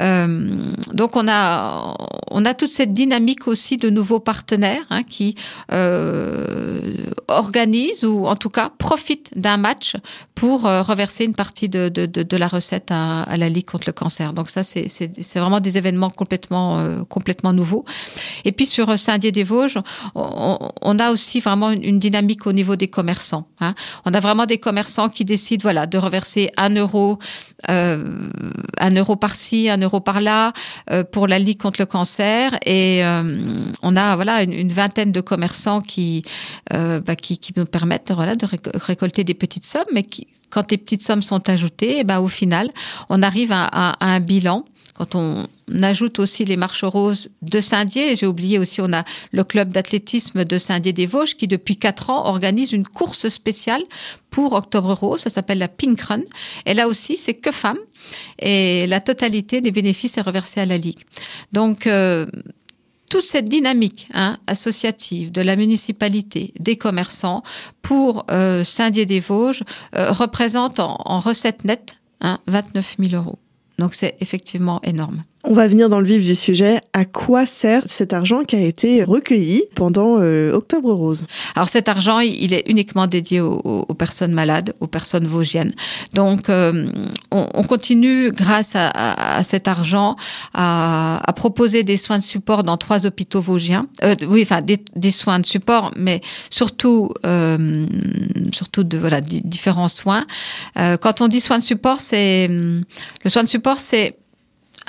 Euh, 0.01 0.73
donc 0.93 1.17
on 1.17 1.27
a 1.29 1.95
on 2.31 2.45
a 2.45 2.55
toute 2.55 2.69
cette 2.69 2.93
dynamique 2.93 3.49
aussi 3.49 3.77
de 3.77 3.89
nouveaux 3.91 4.21
partenaires 4.21 4.85
hein, 4.91 5.03
qui 5.03 5.35
euh, 5.73 6.81
organise 7.29 8.05
ou 8.05 8.27
en 8.27 8.37
tout 8.37 8.51
cas 8.51 8.71
profite 8.77 9.31
d'un 9.37 9.57
match 9.57 9.97
pour 10.35 10.63
reverser 10.63 11.25
une 11.25 11.35
partie 11.35 11.69
de, 11.69 11.89
de, 11.89 12.37
la 12.37 12.47
recette 12.47 12.91
à, 12.91 13.25
la 13.37 13.49
Ligue 13.49 13.67
contre 13.67 13.85
le 13.89 13.93
cancer. 13.93 14.33
Donc 14.33 14.51
ça, 14.51 14.63
c'est 14.63 15.39
vraiment 15.39 15.61
des 15.61 15.79
événements 15.79 16.11
complètement, 16.11 16.81
complètement 17.09 17.53
nouveaux. 17.53 17.85
Et 18.45 18.53
puis 18.53 18.67
sur 18.67 18.97
Saint-Dié-des-Vosges, 18.97 19.79
on, 20.15 20.99
a 20.99 21.11
aussi 21.11 21.41
vraiment 21.41 21.71
une, 21.71 21.83
une, 21.83 21.99
dynamique 21.99 22.47
au 22.47 22.53
niveau 22.53 22.77
des 22.77 22.89
commerçants. 22.89 23.49
Hein. 23.61 23.75
On 24.05 24.15
a 24.15 24.21
vraiment 24.21 24.47
des 24.47 24.58
commerçants 24.59 25.09
qui 25.09 25.25
décident 25.25 25.63
voilà, 25.63 25.87
de 25.87 25.99
reverser 25.99 26.51
un 26.57 26.75
euro, 26.75 27.19
euh, 27.71 28.29
un 28.79 28.91
euro 28.95 29.17
par-ci, 29.17 29.69
un 29.69 29.79
euro 29.79 30.01
par-là 30.01 30.53
pour 31.13 31.27
la 31.27 31.39
Ligue 31.39 31.61
contre 31.61 31.81
le 31.81 31.87
cancer. 31.87 32.57
Et 32.67 33.03
on 33.83 33.97
a 33.97 34.17
voilà 34.17 34.43
une, 34.43 34.69
vingtaine 34.69 35.13
de 35.13 35.21
commerçants 35.21 35.81
qui, 35.81 36.23
euh, 36.73 37.01
bah, 37.01 37.15
nous 37.57 37.67
permettent 37.67 38.13
voilà, 38.13 38.37
de 38.37 38.47
récolter 38.75 39.25
des 39.25 39.35
petites 39.35 39.65
sommes, 39.65 39.91
mais 39.93 40.05
quand 40.51 40.71
les 40.71 40.79
petites 40.79 41.03
sommes 41.03 41.23
sont 41.23 41.49
ajoutées, 41.49 41.99
et 41.99 42.05
ben, 42.05 42.21
au 42.21 42.29
final, 42.29 42.71
on 43.09 43.23
arrive 43.23 43.53
à 43.53 43.97
un 44.01 44.21
bilan. 44.21 44.65
Quand 44.99 45.15
on 45.15 45.47
ajoute 45.81 46.19
aussi 46.19 46.45
les 46.45 46.57
marches 46.57 46.83
roses 46.83 47.29
de 47.43 47.61
Saint-Dié, 47.61 48.17
j'ai 48.17 48.27
oublié 48.27 48.59
aussi, 48.59 48.81
on 48.81 48.93
a 48.93 49.05
le 49.31 49.45
club 49.45 49.71
d'athlétisme 49.71 50.45
de 50.45 50.59
Saint-Dié-des-Vosges 50.59 51.37
qui, 51.37 51.47
depuis 51.47 51.77
quatre 51.77 52.11
ans, 52.11 52.27
organise 52.27 52.73
une 52.73 52.85
course 52.85 53.29
spéciale 53.29 53.83
pour 54.31 54.55
Octobre 54.55 54.93
Rose. 54.93 55.21
Ça 55.21 55.31
s'appelle 55.31 55.59
la 55.59 55.69
Pink 55.69 56.01
Run. 56.01 56.23
Et 56.67 56.75
là 56.75 56.89
aussi, 56.89 57.17
c'est 57.17 57.35
que 57.35 57.53
femmes. 57.53 57.79
Et 58.41 58.89
la 58.89 58.99
totalité 58.99 59.61
des 59.61 59.71
bénéfices 59.71 60.19
est 60.19 60.23
reversée 60.23 60.59
à 60.59 60.67
la 60.67 60.79
Ligue. 60.79 60.99
Donc, 61.53 61.87
euh, 61.87 62.27
toute 63.09 63.23
cette 63.23 63.49
dynamique 63.49 64.09
hein, 64.15 64.37
associative 64.49 65.31
de 65.31 65.43
la 65.43 65.55
municipalité, 65.55 66.53
des 66.59 66.75
commerçants 66.75 67.45
pour 67.83 68.27
euh, 68.33 68.65
Saint-Dié-des-Vosges 68.65 69.63
euh, 69.95 70.11
représente 70.11 70.81
en, 70.81 71.01
en 71.05 71.21
recettes 71.21 71.65
nettes 71.65 71.99
hein, 72.21 72.41
29 72.49 72.97
000 72.99 73.15
euros. 73.15 73.39
Donc 73.79 73.95
c'est 73.95 74.17
effectivement 74.21 74.81
énorme. 74.83 75.25
On 75.45 75.55
va 75.55 75.69
venir 75.69 75.89
dans 75.89 76.01
le 76.01 76.07
vif 76.07 76.25
du 76.25 76.35
sujet. 76.35 76.81
À 76.93 77.05
quoi 77.05 77.47
sert 77.47 77.85
cet 77.87 78.13
argent 78.13 78.43
qui 78.43 78.57
a 78.57 78.61
été 78.61 79.05
recueilli 79.05 79.63
pendant 79.77 80.19
euh, 80.21 80.53
Octobre 80.53 80.93
Rose? 80.93 81.25
Alors 81.55 81.69
cet 81.69 81.89
argent, 81.89 82.19
il 82.19 82.53
est 82.53 82.69
uniquement 82.69 83.07
dédié 83.07 83.41
aux, 83.41 83.61
aux 83.61 83.95
personnes 83.95 84.33
malades, 84.33 84.75
aux 84.81 84.89
personnes 84.89 85.27
vosgiennes. 85.27 85.73
Donc 86.13 86.49
euh, 86.51 86.91
on, 87.31 87.47
on, 87.55 87.63
continue, 87.63 88.33
grâce 88.33 88.75
à, 88.75 88.89
à, 88.89 89.39
à 89.39 89.45
cet 89.45 89.69
argent, 89.69 90.17
à, 90.55 91.21
à, 91.25 91.33
proposer 91.33 91.85
des 91.85 91.97
soins 91.97 92.19
de 92.19 92.25
support 92.25 92.65
dans 92.65 92.77
trois 92.77 93.07
hôpitaux 93.07 93.41
vosgiens. 93.41 93.87
Euh, 94.03 94.17
oui, 94.27 94.43
enfin 94.43 94.61
des, 94.61 94.79
des, 94.97 95.13
soins 95.13 95.39
de 95.39 95.47
support, 95.47 95.93
mais 95.97 96.21
surtout, 96.51 97.11
euh, 97.25 97.87
surtout 98.53 98.83
de 98.83 98.99
voilà 98.99 99.21
différents 99.21 99.89
soins. 99.89 100.27
Euh, 100.79 100.97
quand 100.97 101.21
on 101.21 101.29
dit 101.29 101.41
soins 101.41 101.59
de 101.59 101.63
support, 101.63 102.01
c'est 102.01 102.49
le 102.49 103.31
soin 103.31 103.45
de 103.45 103.49
support, 103.49 103.79
c'est 103.79 104.17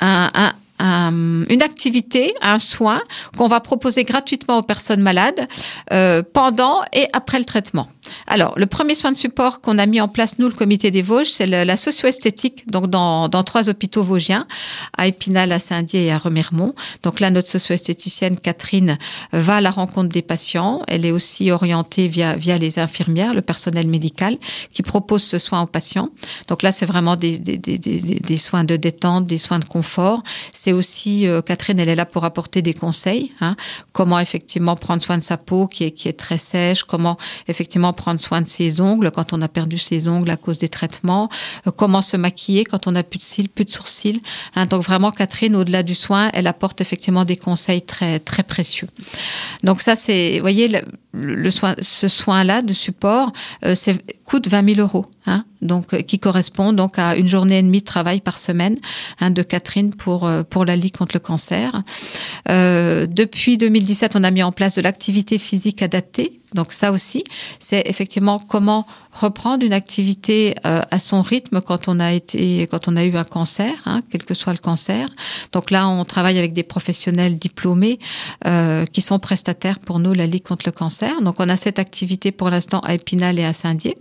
un, 0.00 0.30
un, 0.34 0.52
un, 0.78 1.44
une 1.48 1.62
activité, 1.62 2.34
un 2.40 2.58
soin 2.58 3.00
qu'on 3.36 3.48
va 3.48 3.60
proposer 3.60 4.04
gratuitement 4.04 4.58
aux 4.58 4.62
personnes 4.62 5.02
malades 5.02 5.46
euh, 5.92 6.22
pendant 6.32 6.80
et 6.92 7.06
après 7.12 7.38
le 7.38 7.44
traitement. 7.44 7.88
Alors, 8.26 8.54
le 8.56 8.66
premier 8.66 8.94
soin 8.94 9.12
de 9.12 9.16
support 9.16 9.60
qu'on 9.60 9.78
a 9.78 9.86
mis 9.86 10.00
en 10.00 10.08
place, 10.08 10.38
nous, 10.38 10.48
le 10.48 10.54
comité 10.54 10.90
des 10.90 11.02
Vosges, 11.02 11.30
c'est 11.30 11.46
la 11.46 11.76
socio-esthétique, 11.76 12.70
donc 12.70 12.88
dans, 12.88 13.28
trois 13.42 13.68
hôpitaux 13.68 14.04
vosgiens, 14.04 14.46
à 14.96 15.06
Épinal, 15.06 15.52
à 15.52 15.58
Saint-Dié 15.58 16.06
et 16.06 16.12
à 16.12 16.18
Remiremont. 16.18 16.74
Donc 17.02 17.20
là, 17.20 17.30
notre 17.30 17.48
socio-esthéticienne, 17.48 18.38
Catherine, 18.38 18.96
va 19.32 19.56
à 19.56 19.60
la 19.60 19.70
rencontre 19.70 20.08
des 20.08 20.22
patients. 20.22 20.82
Elle 20.86 21.04
est 21.04 21.10
aussi 21.10 21.50
orientée 21.50 22.08
via, 22.08 22.36
les 22.36 22.78
infirmières, 22.78 23.34
le 23.34 23.42
personnel 23.42 23.86
médical, 23.86 24.36
qui 24.72 24.82
propose 24.82 25.22
ce 25.22 25.38
soin 25.38 25.62
aux 25.62 25.66
patients. 25.66 26.10
Donc 26.48 26.62
là, 26.62 26.72
c'est 26.72 26.86
vraiment 26.86 27.16
des, 27.16 27.40
soins 28.36 28.64
de 28.64 28.76
détente, 28.76 29.26
des 29.26 29.38
soins 29.38 29.58
de 29.58 29.64
confort. 29.64 30.22
C'est 30.52 30.72
aussi, 30.72 31.26
euh, 31.26 31.42
Catherine, 31.42 31.78
elle 31.78 31.88
est 31.88 31.94
là 31.94 32.06
pour 32.06 32.24
apporter 32.24 32.62
des 32.62 32.74
conseils. 32.74 33.32
Hein, 33.40 33.56
comment 33.92 34.18
effectivement 34.18 34.76
prendre 34.76 35.02
soin 35.02 35.18
de 35.18 35.22
sa 35.22 35.36
peau 35.36 35.66
qui 35.66 35.84
est, 35.84 35.90
qui 35.90 36.08
est 36.08 36.18
très 36.18 36.38
sèche, 36.38 36.84
comment 36.84 37.16
effectivement 37.48 37.92
prendre 38.00 38.18
soin 38.18 38.40
de 38.40 38.48
ses 38.48 38.80
ongles 38.80 39.10
quand 39.10 39.34
on 39.34 39.42
a 39.42 39.48
perdu 39.48 39.76
ses 39.76 40.08
ongles 40.08 40.30
à 40.30 40.38
cause 40.38 40.58
des 40.58 40.70
traitements, 40.70 41.28
euh, 41.66 41.70
comment 41.70 42.00
se 42.00 42.16
maquiller 42.16 42.64
quand 42.64 42.86
on 42.86 42.94
a 42.96 43.02
plus 43.02 43.18
de 43.18 43.22
cils, 43.22 43.50
plus 43.50 43.66
de 43.66 43.70
sourcils. 43.70 44.22
Hein, 44.56 44.64
donc 44.64 44.82
vraiment, 44.82 45.10
Catherine, 45.10 45.54
au-delà 45.54 45.82
du 45.82 45.94
soin, 45.94 46.30
elle 46.32 46.46
apporte 46.46 46.80
effectivement 46.80 47.26
des 47.26 47.36
conseils 47.36 47.82
très 47.82 48.18
très 48.18 48.42
précieux. 48.42 48.88
Donc 49.64 49.82
ça, 49.82 49.96
c'est, 49.96 50.36
vous 50.36 50.40
voyez, 50.40 50.82
le, 51.12 51.50
soin, 51.50 51.74
ce 51.80 52.08
soin-là 52.08 52.62
de 52.62 52.72
support, 52.72 53.32
euh, 53.64 53.74
coûte 54.24 54.48
20 54.48 54.74
000 54.74 54.80
euros, 54.80 55.06
hein, 55.26 55.44
donc 55.60 55.92
euh, 55.92 56.02
qui 56.02 56.18
correspond 56.18 56.72
donc 56.72 56.98
à 56.98 57.16
une 57.16 57.28
journée 57.28 57.58
et 57.58 57.62
demie 57.62 57.80
de 57.80 57.84
travail 57.84 58.20
par 58.20 58.38
semaine 58.38 58.76
hein, 59.20 59.30
de 59.30 59.42
Catherine 59.42 59.92
pour 59.92 60.26
euh, 60.26 60.42
pour 60.42 60.64
la 60.64 60.76
Ligue 60.76 60.96
contre 60.96 61.16
le 61.16 61.20
cancer. 61.20 61.82
Depuis 62.46 63.58
2017, 63.58 64.16
on 64.16 64.24
a 64.24 64.30
mis 64.30 64.42
en 64.42 64.52
place 64.52 64.76
de 64.76 64.82
l'activité 64.82 65.38
physique 65.38 65.82
adaptée 65.82 66.39
donc 66.54 66.72
ça 66.72 66.92
aussi, 66.92 67.24
c'est 67.58 67.82
effectivement 67.86 68.38
comment 68.38 68.86
reprendre 69.12 69.64
une 69.64 69.72
activité 69.72 70.54
euh, 70.64 70.82
à 70.90 70.98
son 70.98 71.22
rythme 71.22 71.60
quand 71.60 71.88
on 71.88 72.00
a 72.00 72.12
été, 72.12 72.66
quand 72.70 72.88
on 72.88 72.96
a 72.96 73.04
eu 73.04 73.16
un 73.16 73.24
cancer, 73.24 73.72
hein, 73.86 74.00
quel 74.10 74.24
que 74.24 74.34
soit 74.34 74.52
le 74.52 74.58
cancer. 74.58 75.08
Donc 75.52 75.70
là, 75.70 75.88
on 75.88 76.04
travaille 76.04 76.38
avec 76.38 76.52
des 76.52 76.62
professionnels 76.62 77.38
diplômés 77.38 77.98
euh, 78.46 78.86
qui 78.86 79.02
sont 79.02 79.18
prestataires 79.18 79.78
pour 79.78 79.98
nous 79.98 80.12
la 80.12 80.26
Ligue 80.26 80.44
contre 80.44 80.66
le 80.66 80.72
cancer. 80.72 81.20
Donc 81.22 81.36
on 81.38 81.48
a 81.48 81.56
cette 81.56 81.78
activité 81.78 82.32
pour 82.32 82.50
l'instant 82.50 82.80
à 82.80 82.94
Épinal 82.94 83.38
et 83.38 83.44
à 83.44 83.52
Saint-Dié. 83.52 83.96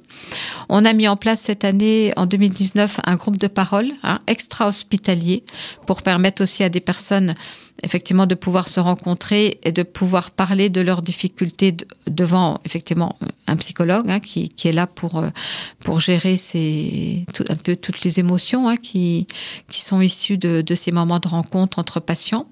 On 0.70 0.86
a 0.86 0.94
mis 0.94 1.08
en 1.08 1.16
place 1.16 1.42
cette 1.42 1.63
année, 1.63 2.13
en 2.16 2.25
2019, 2.25 3.00
un 3.06 3.16
groupe 3.16 3.38
de 3.38 3.48
parole 3.48 3.92
hein, 4.04 4.20
extra-hospitalier 4.28 5.44
pour 5.88 6.01
permettre 6.01 6.44
aussi 6.44 6.63
à 6.63 6.70
des 6.70 6.82
personnes 6.82 7.34
effectivement 7.84 8.25
de 8.25 8.36
pouvoir 8.36 8.68
se 8.68 8.80
rencontrer 8.80 9.60
et 9.63 9.72
de 9.72 9.84
pouvoir 9.84 10.32
parler 10.32 10.70
de 10.70 10.82
leurs 10.82 11.01
difficultés 11.01 11.75
devant 12.08 12.60
effectivement 12.66 13.18
un 13.48 13.56
psychologue 13.56 14.10
hein, 14.10 14.20
qui, 14.20 14.50
qui, 14.50 14.68
est 14.68 14.72
là 14.72 14.88
pour 15.79 16.00
gérer 16.00 16.38
ces 16.38 17.25
un 17.50 17.56
peu 17.56 17.75
toutes 17.75 18.03
les 18.03 18.20
émotions 18.20 18.68
hein, 18.68 18.77
qui 18.77 19.27
qui 19.70 19.82
sont 19.82 20.01
issues 20.01 20.38
de, 20.38 20.62
de, 20.62 20.75
ces 20.75 20.91
moments 20.91 21.20
de 21.20 21.27
rencontre 21.27 21.79
entre 21.79 22.00
patients. 22.00 22.48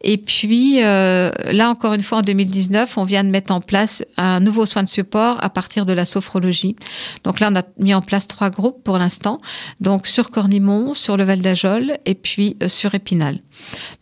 Et 0.00 0.16
puis 0.16 0.82
euh, 0.82 1.30
là 1.52 1.70
encore 1.70 1.94
une 1.94 2.02
fois 2.02 2.18
en 2.18 2.22
2019 2.22 2.96
on 2.98 3.04
vient 3.04 3.24
de 3.24 3.30
mettre 3.30 3.52
en 3.52 3.60
place 3.60 4.04
un 4.16 4.40
nouveau 4.40 4.66
soin 4.66 4.82
de 4.82 4.88
support 4.88 5.38
à 5.42 5.50
partir 5.50 5.86
de 5.86 5.92
la 5.92 6.04
sophrologie. 6.04 6.76
Donc 7.24 7.40
là 7.40 7.50
on 7.52 7.56
a 7.56 7.62
mis 7.78 7.94
en 7.94 8.02
place 8.02 8.28
trois 8.28 8.50
groupes 8.50 8.82
pour 8.82 8.98
l'instant. 8.98 9.38
Donc 9.80 10.06
sur 10.06 10.30
Cornimont 10.30 10.94
sur 10.94 11.16
le 11.16 11.24
Val 11.24 11.40
d'Ajol 11.40 11.94
et 12.06 12.14
puis 12.14 12.56
euh, 12.62 12.68
sur 12.68 12.94
Épinal. 12.94 13.38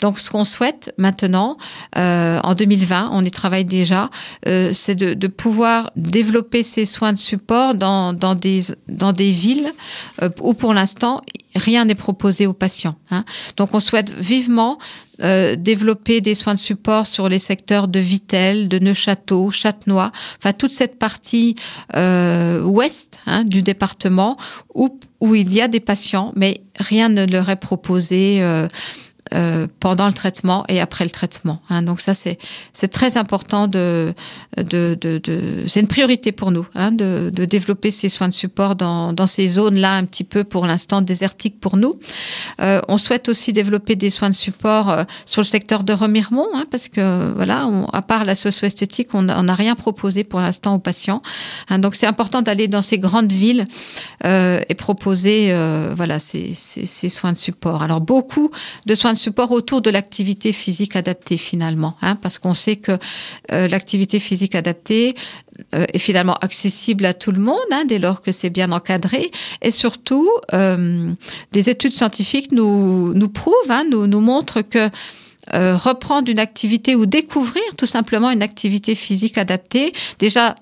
Donc 0.00 0.18
ce 0.18 0.30
qu'on 0.30 0.44
souhaite 0.44 0.92
maintenant, 0.98 1.56
euh, 1.96 2.40
en 2.42 2.54
2020, 2.54 3.10
on 3.12 3.24
y 3.24 3.30
travaille 3.30 3.64
déjà, 3.64 4.10
euh, 4.48 4.72
c'est 4.72 4.94
de, 4.94 5.26
pouvoir 5.26 5.90
développer 5.96 6.62
ces 6.62 6.84
soins 6.84 7.12
de 7.12 7.18
support 7.18 7.71
dans, 7.74 8.12
dans, 8.12 8.34
des, 8.34 8.62
dans 8.88 9.12
des 9.12 9.32
villes 9.32 9.72
euh, 10.22 10.28
où 10.40 10.54
pour 10.54 10.74
l'instant, 10.74 11.20
rien 11.54 11.84
n'est 11.84 11.94
proposé 11.94 12.46
aux 12.46 12.52
patients. 12.52 12.96
Hein. 13.10 13.24
Donc 13.56 13.74
on 13.74 13.80
souhaite 13.80 14.10
vivement 14.10 14.78
euh, 15.22 15.56
développer 15.56 16.20
des 16.20 16.34
soins 16.34 16.54
de 16.54 16.58
support 16.58 17.06
sur 17.06 17.28
les 17.28 17.38
secteurs 17.38 17.88
de 17.88 17.98
Vitel, 18.00 18.68
de 18.68 18.78
Neuchâteau, 18.78 19.50
Châtenois, 19.50 20.10
enfin 20.38 20.52
toute 20.52 20.72
cette 20.72 20.98
partie 20.98 21.54
euh, 21.94 22.62
ouest 22.62 23.18
hein, 23.26 23.44
du 23.44 23.62
département 23.62 24.36
où, 24.74 24.98
où 25.20 25.34
il 25.34 25.52
y 25.52 25.60
a 25.60 25.68
des 25.68 25.80
patients, 25.80 26.32
mais 26.36 26.62
rien 26.78 27.08
ne 27.08 27.26
leur 27.26 27.50
est 27.50 27.56
proposé. 27.56 28.40
Euh, 29.34 29.66
pendant 29.80 30.06
le 30.06 30.12
traitement 30.12 30.64
et 30.68 30.80
après 30.80 31.04
le 31.04 31.10
traitement. 31.10 31.60
Hein. 31.70 31.82
Donc 31.82 32.00
ça, 32.00 32.14
c'est 32.14 32.38
très 32.88 33.16
important 33.16 33.66
de 33.66 34.14
de, 34.56 34.96
de, 35.00 35.64
c'est 35.68 35.80
une 35.80 35.86
priorité 35.86 36.32
pour 36.32 36.50
nous 36.50 36.66
hein, 36.74 36.92
de, 36.92 37.30
de 37.32 37.44
développer 37.44 37.90
ces 37.90 38.08
soins 38.08 38.28
de 38.28 38.32
support 38.34 38.76
dans, 38.76 39.12
dans 39.12 39.26
ces 39.26 39.48
zones-là 39.48 39.94
un 39.94 40.04
petit 40.04 40.24
peu 40.24 40.44
pour 40.44 40.66
l'instant 40.66 41.00
désertiques 41.00 41.60
pour 41.60 41.76
nous. 41.76 41.98
Euh, 42.60 42.80
on 42.88 42.98
souhaite 42.98 43.28
aussi 43.28 43.52
développer 43.52 43.96
des 43.96 44.10
soins 44.10 44.30
de 44.30 44.34
support 44.34 44.90
euh, 44.90 45.04
sur 45.24 45.40
le 45.40 45.46
secteur 45.46 45.84
de 45.84 45.92
Remiremont 45.92 46.48
hein, 46.54 46.64
parce 46.70 46.88
que 46.88 47.32
voilà, 47.34 47.68
à 47.92 48.02
part 48.02 48.24
la 48.24 48.34
socio-esthétique, 48.34 49.14
on 49.14 49.22
n'a 49.22 49.54
rien 49.54 49.74
proposé 49.74 50.24
pour 50.24 50.40
l'instant 50.40 50.74
aux 50.74 50.78
patients. 50.78 51.22
Donc 51.70 51.94
c'est 51.94 52.06
important 52.06 52.42
d'aller 52.42 52.68
dans 52.68 52.82
ces 52.82 52.98
grandes 52.98 53.32
villes 53.32 53.64
et 54.24 54.74
proposer 54.74 55.54
voilà 55.94 56.20
ces, 56.20 56.54
ces, 56.54 56.86
ces 56.86 57.08
soins 57.08 57.32
de 57.32 57.38
support. 57.38 57.82
Alors 57.82 58.00
beaucoup 58.00 58.50
de 58.86 58.94
soins 58.94 59.12
de 59.12 59.18
support 59.22 59.52
autour 59.52 59.80
de 59.80 59.90
l'activité 59.90 60.52
physique 60.52 60.96
adaptée 60.96 61.38
finalement, 61.38 61.96
hein, 62.02 62.16
parce 62.16 62.38
qu'on 62.38 62.54
sait 62.54 62.76
que 62.76 62.92
euh, 63.52 63.68
l'activité 63.68 64.18
physique 64.18 64.54
adaptée 64.54 65.14
euh, 65.74 65.86
est 65.92 65.98
finalement 65.98 66.34
accessible 66.40 67.04
à 67.06 67.14
tout 67.14 67.30
le 67.30 67.38
monde 67.40 67.70
hein, 67.70 67.84
dès 67.86 68.00
lors 68.00 68.20
que 68.20 68.32
c'est 68.32 68.50
bien 68.50 68.72
encadré, 68.72 69.30
et 69.62 69.70
surtout 69.70 70.28
euh, 70.52 71.12
des 71.52 71.70
études 71.70 71.92
scientifiques 71.92 72.50
nous 72.52 73.14
nous 73.14 73.28
prouvent, 73.28 73.70
hein, 73.70 73.84
nous 73.88 74.20
montrent 74.20 74.62
que 74.62 74.88
reprendre 75.52 76.30
une 76.30 76.38
activité 76.38 76.94
ou 76.94 77.04
découvrir 77.04 77.64
tout 77.76 77.90
simplement 77.96 78.30
une 78.30 78.44
activité 78.44 78.94
physique 78.94 79.38
adaptée 79.38 79.92
déjà 80.20 80.54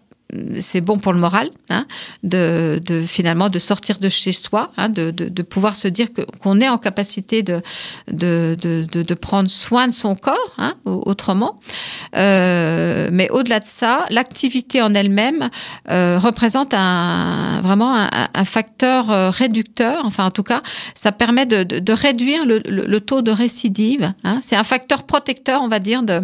c'est 0.58 0.80
bon 0.80 0.98
pour 0.98 1.12
le 1.12 1.18
moral, 1.18 1.48
hein, 1.70 1.86
de, 2.22 2.80
finalement 3.06 3.48
de 3.48 3.58
sortir 3.58 3.98
de 3.98 4.08
chez 4.08 4.32
soi, 4.32 4.70
hein, 4.76 4.88
de, 4.88 5.42
pouvoir 5.42 5.74
se 5.74 5.88
dire 5.88 6.08
qu'on 6.40 6.60
est 6.60 6.68
en 6.68 6.78
capacité 6.78 7.42
de, 7.42 9.14
prendre 9.14 9.48
soin 9.48 9.88
de 9.88 9.92
son 9.92 10.14
corps, 10.14 10.54
hein, 10.58 10.74
autrement. 10.84 11.60
Euh, 12.16 13.08
mais 13.12 13.30
au-delà 13.30 13.60
de 13.60 13.64
ça, 13.64 14.06
l'activité 14.10 14.82
en 14.82 14.94
elle-même 14.94 15.48
euh, 15.90 16.18
représente 16.18 16.74
un, 16.74 17.60
vraiment 17.62 17.94
un, 17.94 18.44
facteur 18.44 19.10
euh, 19.10 19.30
réducteur. 19.30 20.04
Enfin, 20.04 20.24
en 20.24 20.30
tout 20.30 20.42
cas, 20.42 20.62
ça 20.94 21.12
permet 21.12 21.46
de, 21.46 21.92
réduire 21.92 22.44
le, 22.44 22.58
le, 22.66 23.00
taux 23.00 23.22
de 23.22 23.30
récidive. 23.30 24.12
C'est 24.42 24.56
un 24.56 24.64
facteur 24.64 25.04
protecteur, 25.04 25.62
on 25.62 25.68
va 25.68 25.78
dire, 25.78 26.02
de, 26.02 26.22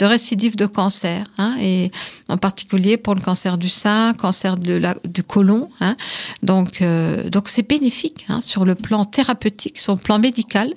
récidive 0.00 0.56
de 0.56 0.66
cancer. 0.66 1.26
Et 1.60 1.90
en 2.28 2.36
particulier 2.36 2.96
pour 2.96 3.14
le 3.14 3.20
cancer 3.20 3.47
du 3.56 3.68
sein, 3.68 4.14
cancer 4.14 4.56
du 4.56 5.22
côlon. 5.22 5.68
Hein. 5.80 5.96
Donc, 6.42 6.82
euh, 6.82 7.28
donc 7.30 7.48
c'est 7.48 7.66
bénéfique 7.66 8.26
hein, 8.28 8.40
sur 8.40 8.64
le 8.64 8.74
plan 8.74 9.04
thérapeutique, 9.04 9.78
sur 9.78 9.94
le 9.94 9.98
plan 9.98 10.18
médical. 10.18 10.74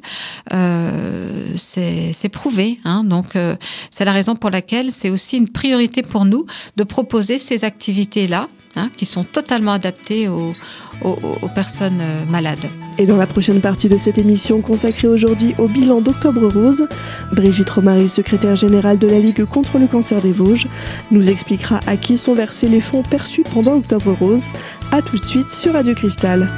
Euh, 0.54 1.56
c'est 1.58 2.30
prouvé. 2.30 2.80
Hein. 2.86 3.04
Donc, 3.04 3.36
euh, 3.36 3.56
c'est 3.90 4.06
la 4.06 4.14
raison 4.14 4.36
pour 4.36 4.50
laquelle 4.50 4.92
c'est 4.92 5.10
aussi 5.10 5.38
une 5.38 5.50
priorité 5.50 6.02
pour 6.02 6.26
nous 6.26 6.46
de 6.78 6.84
proposer 6.84 7.40
ces 7.40 7.64
activités-là, 7.64 8.48
qui 8.96 9.06
sont 9.06 9.26
totalement 9.26 9.74
adaptées 9.74 10.30
aux, 10.30 10.56
personnes 11.54 12.02
malades. 12.30 12.70
Et 12.98 13.06
dans 13.06 13.18
la 13.18 13.26
prochaine 13.26 13.62
partie 13.62 13.90
de 13.90 13.98
cette 13.98 14.18
émission 14.18 14.62
consacrée 14.62 15.08
aujourd'hui 15.08 15.56
au 15.58 15.68
bilan 15.68 16.02
d'Octobre 16.02 16.48
Rose, 16.48 16.88
Brigitte 17.32 17.70
Romary, 17.70 18.10
secrétaire 18.10 18.56
générale 18.56 19.00
de 19.00 19.08
la 19.08 19.20
Ligue 19.20 19.46
contre 19.46 19.80
le 19.80 19.88
cancer 19.88 20.22
des 20.22 20.32
Vosges, 20.32 20.68
nous 21.10 21.30
expliquera 21.30 21.80
à 21.88 21.98
qui 21.98 22.18
sont 22.18 22.36
versés 22.36 22.68
les 22.68 22.82
fonds 22.82 23.04
perçus 23.04 23.44
pendant 23.54 23.76
Octobre 23.76 24.16
Rose. 24.20 24.48
A 24.92 25.02
tout 25.02 25.18
de 25.18 25.26
suite 25.26 25.50
sur 25.50 25.74
Radio 25.74 25.96
Cristal. 25.96 26.50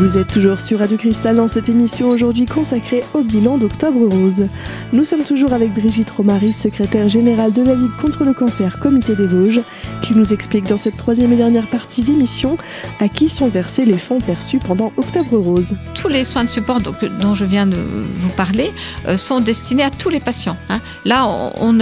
Vous 0.00 0.16
êtes 0.16 0.28
toujours 0.28 0.58
sur 0.60 0.78
Radio 0.78 0.96
Cristal 0.96 1.36
dans 1.36 1.46
cette 1.46 1.68
émission 1.68 2.08
aujourd'hui 2.08 2.46
consacrée 2.46 3.04
au 3.12 3.22
bilan 3.22 3.58
d'Octobre 3.58 4.06
Rose. 4.06 4.48
Nous 4.94 5.04
sommes 5.04 5.24
toujours 5.24 5.52
avec 5.52 5.74
Brigitte 5.74 6.10
Romary, 6.10 6.54
secrétaire 6.54 7.10
générale 7.10 7.52
de 7.52 7.60
la 7.60 7.74
Ligue 7.74 7.94
contre 8.00 8.24
le 8.24 8.32
cancer 8.32 8.80
Comité 8.80 9.14
des 9.14 9.26
Vosges, 9.26 9.60
qui 10.02 10.14
nous 10.14 10.32
explique 10.32 10.64
dans 10.64 10.78
cette 10.78 10.96
troisième 10.96 11.34
et 11.34 11.36
dernière 11.36 11.66
partie 11.66 12.02
d'émission 12.02 12.56
à 12.98 13.08
qui 13.08 13.28
sont 13.28 13.48
versés 13.48 13.84
les 13.84 13.98
fonds 13.98 14.22
perçus 14.22 14.58
pendant 14.58 14.90
Octobre 14.96 15.36
Rose. 15.36 15.74
Tous 15.94 16.08
les 16.08 16.24
soins 16.24 16.44
de 16.44 16.48
support 16.48 16.80
dont 16.80 17.34
je 17.34 17.44
viens 17.44 17.66
de 17.66 17.76
vous 17.76 18.30
parler 18.30 18.72
euh, 19.06 19.18
sont 19.18 19.40
destinés 19.40 19.82
à 19.82 19.90
tous 19.90 20.08
les 20.08 20.20
patients. 20.20 20.56
Hein. 20.70 20.80
Là, 21.04 21.26
on, 21.26 21.78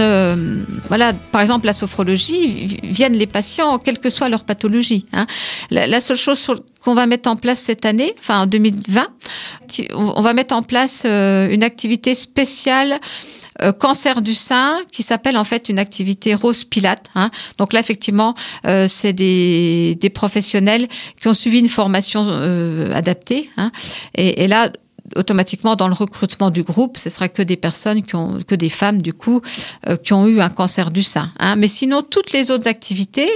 voilà, 0.89 1.13
par 1.31 1.39
exemple, 1.39 1.65
la 1.67 1.73
sophrologie, 1.73 2.81
viennent 2.83 3.15
les 3.15 3.27
patients, 3.27 3.79
quelle 3.79 3.99
que 3.99 4.09
soit 4.09 4.27
leur 4.27 4.43
pathologie. 4.43 5.05
Hein. 5.13 5.25
La, 5.71 6.01
seule 6.01 6.17
chose 6.17 6.39
qu'on 6.89 6.95
va 6.95 7.05
mettre 7.05 7.29
en 7.29 7.35
place 7.35 7.59
cette 7.59 7.85
année, 7.85 8.15
enfin 8.17 8.41
en 8.41 8.45
2020, 8.47 9.05
on 9.93 10.21
va 10.21 10.33
mettre 10.33 10.55
en 10.55 10.63
place 10.63 11.03
euh, 11.05 11.47
une 11.51 11.61
activité 11.61 12.15
spéciale 12.15 12.99
euh, 13.61 13.71
cancer 13.71 14.23
du 14.23 14.33
sein 14.33 14.75
qui 14.91 15.03
s'appelle 15.03 15.37
en 15.37 15.43
fait 15.43 15.69
une 15.69 15.77
activité 15.77 16.33
rose 16.33 16.63
pilate. 16.63 17.05
Hein. 17.13 17.29
Donc 17.59 17.73
là 17.73 17.79
effectivement 17.79 18.33
euh, 18.65 18.87
c'est 18.87 19.13
des, 19.13 20.11
professionnels 20.15 20.87
qui 21.21 21.27
ont 21.27 21.35
suivi 21.35 21.59
une 21.59 21.69
formation 21.69 22.27
adaptée. 22.91 23.51
Hein. 23.57 23.71
Et 24.15 24.47
là 24.47 24.71
automatiquement 25.15 25.75
dans 25.75 25.87
le 25.87 25.93
recrutement 25.93 26.49
du 26.49 26.63
groupe, 26.63 26.97
ce 26.97 27.09
sera 27.09 27.29
que 27.29 27.41
des 27.41 27.57
personnes 27.57 28.03
qui 28.03 28.15
ont, 28.15 28.39
que 28.47 28.55
des 28.55 28.69
femmes 28.69 29.01
du 29.01 29.13
coup, 29.13 29.41
euh, 29.87 29.97
qui 29.97 30.13
ont 30.13 30.27
eu 30.27 30.41
un 30.41 30.49
cancer 30.49 30.91
du 30.91 31.03
sein. 31.03 31.31
Hein. 31.39 31.55
Mais 31.55 31.67
sinon, 31.67 32.01
toutes 32.01 32.31
les 32.31 32.51
autres 32.51 32.67
activités 32.67 33.29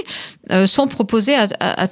euh, 0.52 0.66
sont 0.66 0.86
proposées 0.86 1.34
à, 1.34 1.48
à, 1.60 1.84
à, 1.84 1.88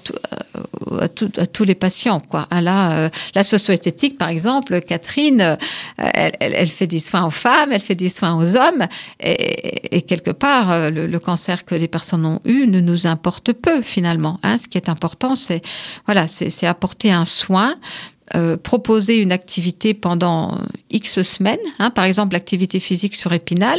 à, 1.00 1.08
tous 1.08 1.64
les 1.64 1.74
patients. 1.74 2.20
Quoi. 2.20 2.46
Hein, 2.50 2.60
là, 2.60 2.92
euh, 2.92 3.08
la 3.34 3.44
socio-esthétique, 3.44 4.18
par 4.18 4.28
exemple, 4.28 4.80
Catherine, 4.80 5.56
elle, 5.96 6.32
elle, 6.40 6.54
elle, 6.54 6.68
fait 6.68 6.86
des 6.86 7.00
soins 7.00 7.24
aux 7.24 7.30
femmes, 7.30 7.72
elle 7.72 7.80
fait 7.80 7.94
des 7.94 8.08
soins 8.08 8.36
aux 8.36 8.56
hommes, 8.56 8.86
et, 9.20 9.96
et 9.96 10.02
quelque 10.02 10.30
part, 10.30 10.90
le, 10.90 11.06
le, 11.06 11.18
cancer 11.18 11.64
que 11.64 11.74
les 11.74 11.88
personnes 11.88 12.26
ont 12.26 12.40
eu 12.44 12.66
ne 12.66 12.80
nous 12.80 13.06
importe 13.06 13.52
peu 13.52 13.82
finalement. 13.82 14.38
Hein. 14.42 14.58
Ce 14.58 14.68
qui 14.68 14.76
est 14.76 14.88
important, 14.88 15.36
c'est 15.36 15.62
voilà, 16.06 16.28
c'est 16.28 16.66
apporter 16.66 17.12
un 17.12 17.24
soin 17.24 17.74
euh, 18.36 18.56
proposer 18.56 19.18
une 19.18 19.32
activité 19.32 19.94
pendant 19.94 20.56
X 20.90 21.22
semaines. 21.22 21.58
Hein. 21.80 21.90
Par 21.90 22.04
exemple, 22.04 22.34
l'activité 22.34 22.78
physique 22.78 23.16
sur 23.16 23.32
Épinal, 23.32 23.78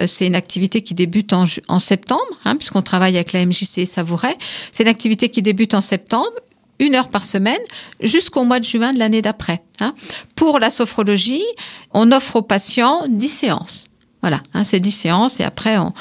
euh, 0.00 0.06
c'est 0.06 0.26
une 0.26 0.34
activité 0.34 0.80
qui 0.82 0.94
débute 0.94 1.32
en, 1.34 1.78
septembre, 1.78 2.22
hein, 2.44 2.56
puisqu'on 2.56 2.82
travaille 2.82 3.16
avec 3.16 3.32
la 3.32 3.44
MJC 3.44 3.86
Savouret. 3.86 4.36
C'est 4.72 4.84
une 4.84 4.88
activité 4.88 5.28
qui 5.28 5.42
débute 5.42 5.74
en 5.74 5.82
septembre 5.82 6.32
une 6.78 6.94
heure 6.94 7.08
par 7.08 7.24
semaine 7.24 7.60
jusqu'au 8.00 8.44
mois 8.44 8.60
de 8.60 8.64
juin 8.64 8.94
de 8.94 8.98
l'année 8.98 9.22
d'après. 9.22 9.62
Hein. 9.78 9.94
Pour 10.36 10.58
la 10.58 10.70
sophrologie, 10.70 11.44
on 11.92 12.10
offre 12.12 12.36
aux 12.36 12.42
patients 12.42 13.02
10 13.08 13.28
séances. 13.28 13.86
Voilà, 14.22 14.40
c'est 14.64 14.80
10 14.80 14.90
séances 14.90 15.40
et 15.40 15.44
après 15.44 15.78
on, 15.78 15.92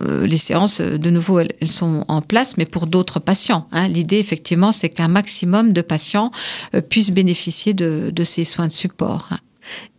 euh, 0.00 0.26
les 0.26 0.38
séances, 0.38 0.80
euh, 0.80 0.98
de 0.98 1.10
nouveau, 1.10 1.40
elles, 1.40 1.52
elles, 1.60 1.70
sont 1.70 2.04
en 2.08 2.22
place, 2.22 2.56
mais 2.56 2.66
pour 2.66 2.86
d'autres 2.86 3.18
patients. 3.18 3.66
Hein. 3.72 3.88
L'idée, 3.88 4.18
effectivement, 4.18 4.72
c'est 4.72 4.88
qu'un 4.88 5.08
maximum 5.08 5.72
de 5.72 5.80
patients 5.80 6.30
euh, 6.74 6.80
puissent 6.80 7.10
bénéficier 7.10 7.74
de, 7.74 8.10
de, 8.12 8.24
ces 8.24 8.44
soins 8.44 8.68
de 8.68 8.72
support. 8.72 9.28
Hein. 9.30 9.38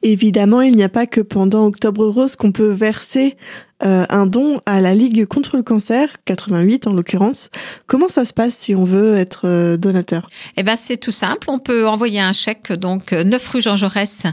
Évidemment, 0.01 0.61
il 0.61 0.75
n'y 0.75 0.83
a 0.83 0.89
pas 0.89 1.05
que 1.05 1.21
pendant 1.21 1.65
Octobre 1.65 2.07
Rose 2.07 2.35
qu'on 2.35 2.51
peut 2.51 2.71
verser 2.71 3.35
euh, 3.83 4.05
un 4.09 4.25
don 4.25 4.59
à 4.65 4.81
la 4.81 4.93
Ligue 4.93 5.25
contre 5.25 5.55
le 5.55 5.63
cancer, 5.63 6.09
88 6.25 6.87
en 6.87 6.93
l'occurrence. 6.93 7.49
Comment 7.87 8.09
ça 8.09 8.25
se 8.25 8.33
passe 8.33 8.53
si 8.53 8.75
on 8.75 8.83
veut 8.83 9.15
être 9.15 9.41
euh, 9.45 9.77
donateur? 9.77 10.29
Eh 10.57 10.63
ben 10.63 10.75
c'est 10.75 10.97
tout 10.97 11.11
simple. 11.11 11.49
On 11.49 11.59
peut 11.59 11.87
envoyer 11.87 12.19
un 12.19 12.33
chèque 12.33 12.73
donc 12.73 13.13
9 13.13 13.33
euh, 13.33 13.51
rue 13.53 13.61
Jean 13.61 13.77
Jaurès, 13.77 14.23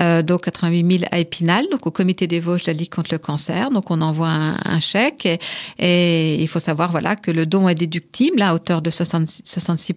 euh, 0.00 0.22
donc 0.22 0.44
88 0.44 0.98
000 0.98 1.04
à 1.10 1.18
Épinal, 1.18 1.66
donc 1.70 1.86
au 1.86 1.90
Comité 1.90 2.26
des 2.26 2.40
Vosges 2.40 2.64
de 2.64 2.72
la 2.72 2.74
Ligue 2.74 2.90
contre 2.90 3.12
le 3.12 3.18
cancer. 3.18 3.70
Donc 3.70 3.90
on 3.90 4.02
envoie 4.02 4.28
un, 4.28 4.80
chèque 4.80 5.26
et, 5.26 5.38
et, 5.78 6.40
il 6.40 6.48
faut 6.48 6.60
savoir 6.60 6.90
voilà 6.90 7.16
que 7.16 7.30
le 7.30 7.46
don 7.46 7.68
est 7.68 7.74
déductible 7.74 8.42
à 8.42 8.54
hauteur 8.54 8.82
de 8.82 8.90
66, 8.90 9.42
66 9.46 9.94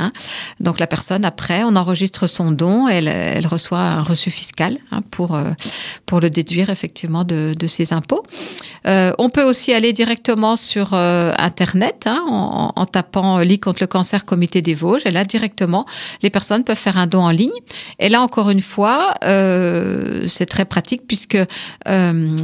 hein. 0.00 0.12
Donc 0.60 0.80
la 0.80 0.86
personne 0.86 1.24
après, 1.24 1.62
on 1.64 1.76
enregistre 1.76 2.26
son 2.26 2.52
don, 2.52 2.88
elle, 2.88 3.08
elle 3.08 3.46
reçoit 3.46 3.78
un 3.78 4.02
reçu 4.02 4.30
fiscal 4.30 4.78
hein, 4.90 5.02
pour 5.10 5.38
pour 6.06 6.20
le 6.20 6.30
déduire 6.30 6.70
effectivement 6.70 7.24
de, 7.24 7.54
ses 7.68 7.92
impôts. 7.92 8.24
Euh, 8.86 9.12
on 9.18 9.28
peut 9.28 9.44
aussi 9.44 9.72
aller 9.72 9.92
directement 9.92 10.56
sur 10.56 10.90
euh, 10.94 11.32
Internet 11.38 12.04
hein, 12.06 12.24
en, 12.28 12.86
tapant 12.86 13.38
euh, 13.38 13.44
Ligue 13.44 13.62
contre 13.62 13.82
le 13.82 13.86
cancer 13.86 14.24
Comité 14.24 14.62
des 14.62 14.74
Vosges. 14.74 15.02
Et 15.04 15.10
là, 15.10 15.24
directement, 15.24 15.86
les 16.22 16.30
personnes 16.30 16.64
peuvent 16.64 16.76
faire 16.76 16.98
un 16.98 17.06
don 17.06 17.20
en 17.20 17.30
ligne. 17.30 17.50
Et 17.98 18.08
là, 18.08 18.22
encore 18.22 18.50
une 18.50 18.60
fois, 18.62 19.14
euh, 19.24 20.26
c'est 20.28 20.46
très 20.46 20.64
pratique 20.64 21.02
puisque, 21.06 21.38
euh, 21.88 22.38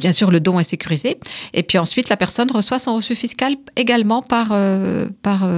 bien 0.00 0.12
sûr, 0.12 0.30
le 0.30 0.40
don 0.40 0.58
est 0.60 0.64
sécurisé. 0.64 1.18
Et 1.52 1.62
puis 1.62 1.78
ensuite, 1.78 2.08
la 2.08 2.16
personne 2.16 2.50
reçoit 2.50 2.78
son 2.78 2.96
reçu 2.96 3.14
fiscal 3.14 3.56
également 3.76 4.24
euh, 4.32 5.08
par, 5.22 5.48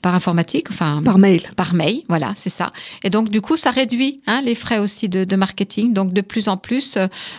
par 0.00 0.14
informatique, 0.14 0.67
enfin 0.70 1.02
par 1.04 1.18
mail. 1.18 1.42
Par 1.56 1.74
mail, 1.74 2.02
voilà, 2.08 2.32
c'est 2.36 2.50
ça. 2.50 2.72
Et 3.04 3.10
donc, 3.10 3.30
du 3.30 3.40
coup, 3.40 3.56
ça 3.56 3.70
réduit 3.70 4.20
hein, 4.26 4.40
les 4.44 4.54
frais 4.54 4.78
aussi 4.78 5.08
de, 5.08 5.24
de, 5.24 5.36
marketing. 5.36 5.92
Donc, 5.92 6.12
de 6.12 6.20
plus 6.20 6.48
en 6.48 6.56
plus, 6.56 6.98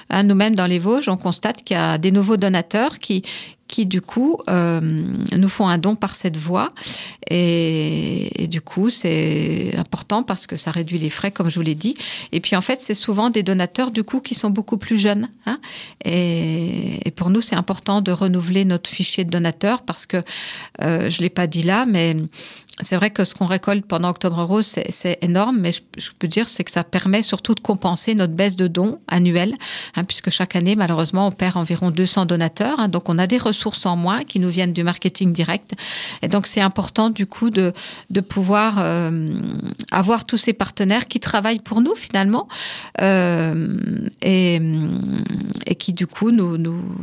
hein, 0.10 0.24
nous-mêmes 0.24 0.56
dans 0.56 0.68
les 0.68 0.80
Vosges, 0.80 1.10
on 1.10 1.18
constate 1.18 1.64
qu'il 1.64 1.76
y 1.76 1.80
a 1.80 1.98
des 1.98 2.12
nouveaux 2.12 2.38
donateurs 2.38 3.00
qui, 3.00 3.24
qui 3.70 3.86
du 3.86 4.02
coup 4.02 4.38
euh, 4.50 4.82
nous 4.82 5.48
font 5.48 5.68
un 5.68 5.78
don 5.78 5.96
par 5.96 6.16
cette 6.16 6.36
voie 6.36 6.74
et, 7.30 8.44
et 8.44 8.48
du 8.48 8.62
coup 8.62 8.90
c'est 8.90 9.74
important 9.78 10.24
parce 10.24 10.48
que 10.48 10.58
ça 10.58 10.72
réduit 10.72 10.98
les 10.98 11.12
frais 11.12 11.32
comme 11.32 11.50
je 11.50 11.56
vous 11.56 11.62
l'ai 11.62 11.76
dit 11.76 11.94
et 12.32 12.42
puis 12.42 12.56
en 12.56 12.62
fait 12.62 12.80
c'est 12.82 12.96
souvent 12.96 13.30
des 13.30 13.44
donateurs 13.44 13.92
du 13.92 14.04
coup 14.04 14.20
qui 14.20 14.34
sont 14.34 14.50
beaucoup 14.50 14.78
plus 14.78 14.98
jeunes 14.98 15.30
hein 15.46 15.60
et, 16.04 17.08
et, 17.08 17.12
pour 17.12 17.30
nous 17.30 17.42
c'est 17.42 17.56
important 17.56 18.02
de 18.02 18.12
renouveler 18.12 18.66
notre 18.66 18.90
fichier 18.90 19.24
de 19.24 19.30
donateurs 19.30 19.84
parce 19.84 20.08
que 20.08 20.18
euh, 20.82 21.10
je 21.10 21.22
l'ai 21.22 21.30
pas 21.30 21.46
dit 21.46 21.64
là 21.64 21.86
mais 21.86 22.18
c'est 22.82 22.96
vrai 22.96 23.10
que 23.10 23.24
ce 23.24 23.34
qu'on 23.34 23.46
récolte 23.46 23.86
pendant 23.86 24.10
Octobre 24.10 24.44
Rose, 24.44 24.76
c'est 24.90 25.18
énorme, 25.22 25.58
mais 25.60 25.72
je, 25.72 26.10
peux 26.18 26.28
dire 26.28 26.48
c'est 26.50 26.64
que 26.64 26.72
ça 26.72 26.84
permet 26.84 27.24
surtout 27.24 27.56
de 27.56 27.60
compenser 27.60 28.16
notre 28.16 28.34
baisse 28.34 28.56
de 28.56 28.68
dons 28.68 29.00
annuelle, 29.08 29.56
hein, 29.96 30.04
puisque 30.04 30.30
chaque 30.30 30.56
année, 30.56 30.76
malheureusement, 30.76 31.28
on 31.28 31.32
perd 31.32 31.58
environ 31.58 31.92
200 31.92 32.26
donateurs. 32.26 32.80
Hein, 32.80 32.88
donc, 32.88 33.10
on 33.10 33.18
a 33.18 33.28
des 33.28 33.38
ressources 33.38 33.86
en 33.86 33.96
moins 33.96 34.24
qui 34.24 34.40
nous 34.40 34.50
viennent 34.50 34.74
du 34.74 34.84
marketing 34.84 35.34
direct. 35.34 35.74
Et 36.22 36.28
donc 36.28 36.48
c'est 36.48 36.62
important 36.62 37.10
du 37.10 37.26
coup 37.26 37.50
de, 37.50 37.74
pouvoir 38.28 38.76
euh, 38.80 39.34
avoir 39.92 40.26
tous 40.26 40.38
ces 40.38 40.54
partenaires 40.54 41.08
qui 41.08 41.20
travaillent 41.20 41.60
pour 41.60 41.82
nous 41.82 41.96
finalement 41.96 42.48
euh, 43.02 43.78
et, 44.22 44.62
qui 45.78 45.94
du 45.94 46.08
coup 46.08 46.32
nous, 46.32 46.58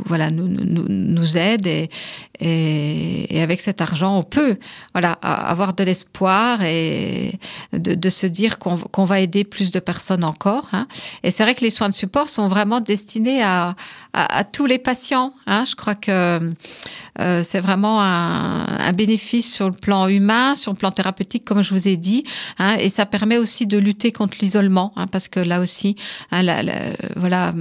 voilà 0.05 0.29
nous, 0.29 0.47
nous 0.47 1.37
aident 1.37 1.67
et, 1.67 1.89
et, 2.39 3.41
avec 3.41 3.59
cet 3.61 3.81
argent 3.81 4.17
on 4.17 4.23
peut 4.23 4.57
voilà 4.93 5.13
avoir 5.13 5.66
de 5.73 5.83
l'espoir 5.83 6.63
et 6.63 7.39
de, 7.73 8.09
se 8.09 8.25
dire 8.25 8.57
qu'on 8.59 9.03
va 9.03 9.19
aider 9.19 9.43
plus 9.43 9.71
de 9.71 9.79
personnes 9.79 10.23
encore. 10.23 10.69
Hein. 10.73 10.87
Et 11.23 11.31
c'est 11.31 11.43
vrai 11.43 11.55
que 11.55 11.61
les 11.61 11.71
soins 11.71 11.89
de 11.89 11.93
support 11.93 12.29
sont 12.29 12.47
vraiment 12.47 12.79
destinés 12.79 13.43
à, 13.43 13.75
tous 14.51 14.65
les 14.65 14.79
patients. 14.79 15.33
Hein. 15.45 15.63
Je 15.69 15.75
crois 15.75 15.93
que 15.93 16.51
euh, 17.19 17.43
c'est 17.43 17.59
vraiment 17.59 18.01
un, 18.01 18.93
bénéfice 18.93 19.53
sur 19.53 19.69
le 19.69 19.75
plan 19.75 20.07
humain, 20.07 20.55
sur 20.55 20.71
le 20.71 20.77
plan 20.77 20.89
thérapeutique, 20.89 21.45
comme 21.45 21.61
je 21.61 21.71
vous 21.71 21.87
ai 21.87 21.97
dit. 21.97 22.23
Hein, 22.57 22.77
et 22.79 22.89
ça 22.89 23.05
permet 23.05 23.37
aussi 23.37 23.67
de 23.67 23.77
lutter 23.77 24.11
contre 24.11 24.37
l'isolement, 24.41 24.93
parce 25.11 25.27
que 25.27 25.39
là 25.39 25.59
aussi, 25.59 25.95
voilà, 27.15 27.53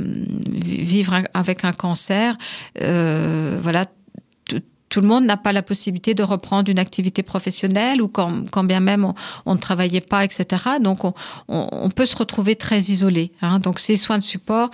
vivre 0.65 1.23
avec 1.35 1.65
un 1.65 1.73
cancer, 1.73 2.37
euh, 2.83 3.56
tout 4.97 5.03
le 5.03 5.09
monde 5.09 5.27
n'a 5.27 5.37
pas 5.37 5.53
la 5.53 5.63
possibilité 5.63 6.15
de 6.15 6.23
reprendre 6.23 6.71
une 6.71 6.79
activité 6.79 7.23
professionnelle 7.23 8.01
ou 8.01 8.09
quand, 8.09 8.65
bien 8.65 8.81
même 8.81 9.13
on, 9.45 9.55
ne 9.55 9.61
travaillait 9.61 10.01
pas, 10.01 10.25
etc. 10.25 10.63
Donc 10.81 11.01
on, 11.49 11.91
peut 11.91 12.07
se 12.07 12.17
retrouver 12.17 12.57
très 12.57 12.79
isolé. 12.79 13.31
Hein. 13.43 13.59
Donc 13.59 13.79
ces 13.79 13.99
soins 13.99 14.17
de 14.17 14.23
support 14.23 14.71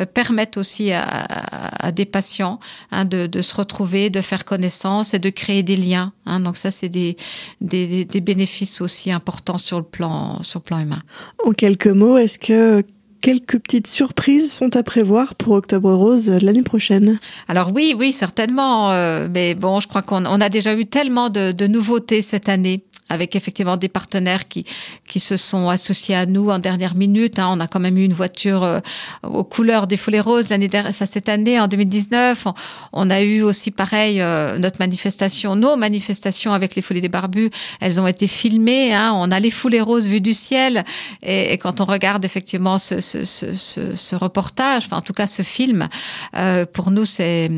euh, 0.00 0.06
permettent 0.06 0.56
aussi 0.56 0.92
à, 0.92 1.92
des 1.94 2.06
patients 2.06 2.58
hein, 2.90 3.04
de, 3.04 3.42
se 3.42 3.54
retrouver, 3.54 4.08
de 4.08 4.22
faire 4.22 4.46
connaissance 4.46 5.12
et 5.12 5.18
de 5.18 5.28
créer 5.28 5.62
des 5.62 5.76
liens. 5.76 6.14
Hein. 6.24 6.40
Donc 6.40 6.56
ça, 6.56 6.70
c'est 6.70 6.88
des, 6.88 7.18
des, 7.60 8.06
des 8.06 8.20
bénéfices 8.22 8.80
aussi 8.80 9.12
importants 9.12 9.58
sur 9.58 9.76
le 9.76 9.84
plan, 9.84 10.42
sur 10.42 10.60
le 10.60 10.64
plan 10.64 10.78
humain. 10.78 11.02
En 11.44 11.52
quelques 11.52 11.86
mots, 11.86 12.16
est-ce 12.16 12.38
que 12.38 12.82
quelques 13.20 13.58
petites 13.58 13.86
surprises 13.86 14.52
sont 14.52 14.76
à 14.76 14.82
prévoir 14.82 15.34
pour 15.34 15.54
Octobre 15.54 15.92
Rose 15.92 16.28
l'année 16.42 16.62
prochaine. 16.62 17.18
Alors 17.48 17.72
oui, 17.74 17.94
oui, 17.98 18.12
certainement. 18.12 18.90
Euh, 18.92 19.28
mais 19.32 19.54
bon, 19.54 19.80
je 19.80 19.88
crois 19.88 20.02
qu'on 20.02 20.24
a 20.24 20.48
déjà 20.48 20.74
eu 20.74 20.86
tellement 20.86 21.30
de, 21.30 21.52
de 21.52 21.66
nouveautés 21.66 22.22
cette 22.22 22.48
année 22.48 22.84
avec 23.08 23.36
effectivement 23.36 23.76
des 23.76 23.88
partenaires 23.88 24.48
qui 24.48 24.64
qui 25.06 25.20
se 25.20 25.36
sont 25.36 25.68
associés 25.68 26.14
à 26.14 26.26
nous 26.26 26.48
en 26.48 26.58
dernière 26.58 26.94
minute. 26.94 27.38
Hein. 27.38 27.48
On 27.50 27.60
a 27.60 27.68
quand 27.68 27.80
même 27.80 27.96
eu 27.96 28.04
une 28.04 28.12
voiture 28.12 28.64
euh, 28.64 28.80
aux 29.22 29.44
couleurs 29.44 29.86
des 29.86 29.96
foulées 29.96 30.20
roses 30.20 30.48
l'année 30.48 30.68
ça 30.92 31.06
cette 31.06 31.28
année 31.28 31.58
en 31.60 31.68
2019. 31.68 32.46
On, 32.92 33.10
a 33.10 33.22
eu 33.22 33.42
aussi 33.42 33.70
pareil 33.70 34.20
euh, 34.20 34.58
notre 34.58 34.78
manifestation, 34.80 35.56
nos 35.56 35.76
manifestations 35.76 36.52
avec 36.52 36.74
les 36.74 36.82
foulées 36.82 37.00
des 37.00 37.08
barbus. 37.08 37.50
Elles 37.80 38.00
ont 38.00 38.06
été 38.06 38.26
filmées. 38.26 38.92
Hein. 38.92 39.12
On 39.14 39.30
a 39.30 39.40
les 39.40 39.50
foulées 39.50 39.80
roses 39.80 40.06
vues 40.06 40.20
du 40.20 40.34
ciel. 40.34 40.84
Et, 41.22 41.56
quand 41.58 41.80
on 41.80 41.84
regarde 41.84 42.24
effectivement 42.24 42.78
ce, 42.78 43.00
ce, 43.00 43.24
ce, 43.24 43.52
ce, 43.54 43.94
ce 43.94 44.16
reportage, 44.16 44.84
enfin 44.86 44.98
en 44.98 45.00
tout 45.00 45.12
cas 45.12 45.26
ce 45.26 45.42
film, 45.42 45.88
euh, 46.36 46.66
pour 46.66 46.90
nous 46.90 47.06
c'est 47.06 47.50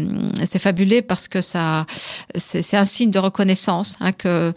c'est 0.44 0.58
fabuleux 0.58 1.02
parce 1.02 1.28
que 1.28 1.40
ça 1.40 1.86
c'est 2.36 2.76
un 2.76 2.84
signe 2.84 3.10
de 3.10 3.18
reconnaissance 3.18 3.96
hein, 4.00 4.12
que 4.12 4.52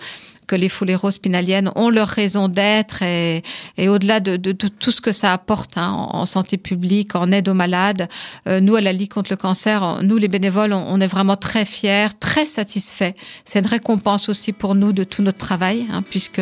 que 0.51 0.57
les 0.57 0.67
foulées 0.67 0.95
roses 0.95 1.17
pinaliennes 1.17 1.71
ont 1.77 1.89
leur 1.89 2.09
raison 2.09 2.49
d'être 2.49 3.03
et, 3.03 3.41
au-delà 3.87 4.19
de, 4.19 4.51
tout 4.51 4.91
ce 4.91 4.99
que 4.99 5.13
ça 5.13 5.31
apporte 5.31 5.77
hein, 5.77 5.93
en 6.09 6.25
santé 6.25 6.57
publique, 6.57 7.15
en 7.15 7.31
aide 7.31 7.47
aux 7.47 7.53
malades. 7.53 8.09
Euh, 8.49 8.59
nous, 8.59 8.75
à 8.75 8.81
la 8.81 8.91
Ligue 8.91 9.13
contre 9.13 9.31
le 9.31 9.37
cancer, 9.37 9.99
nous, 10.03 10.17
les 10.17 10.27
bénévoles, 10.27 10.73
on, 10.73 10.85
on 10.89 10.99
est 10.99 11.07
vraiment 11.07 11.37
très 11.37 11.63
fiers, 11.63 12.09
très 12.19 12.45
satisfaits. 12.45 13.13
C'est 13.45 13.59
une 13.59 13.65
récompense 13.65 14.27
aussi 14.27 14.51
pour 14.51 14.75
nous 14.75 14.91
de 14.91 15.05
tout 15.05 15.21
notre 15.21 15.37
travail, 15.37 15.87
hein, 15.89 16.03
puisque 16.09 16.41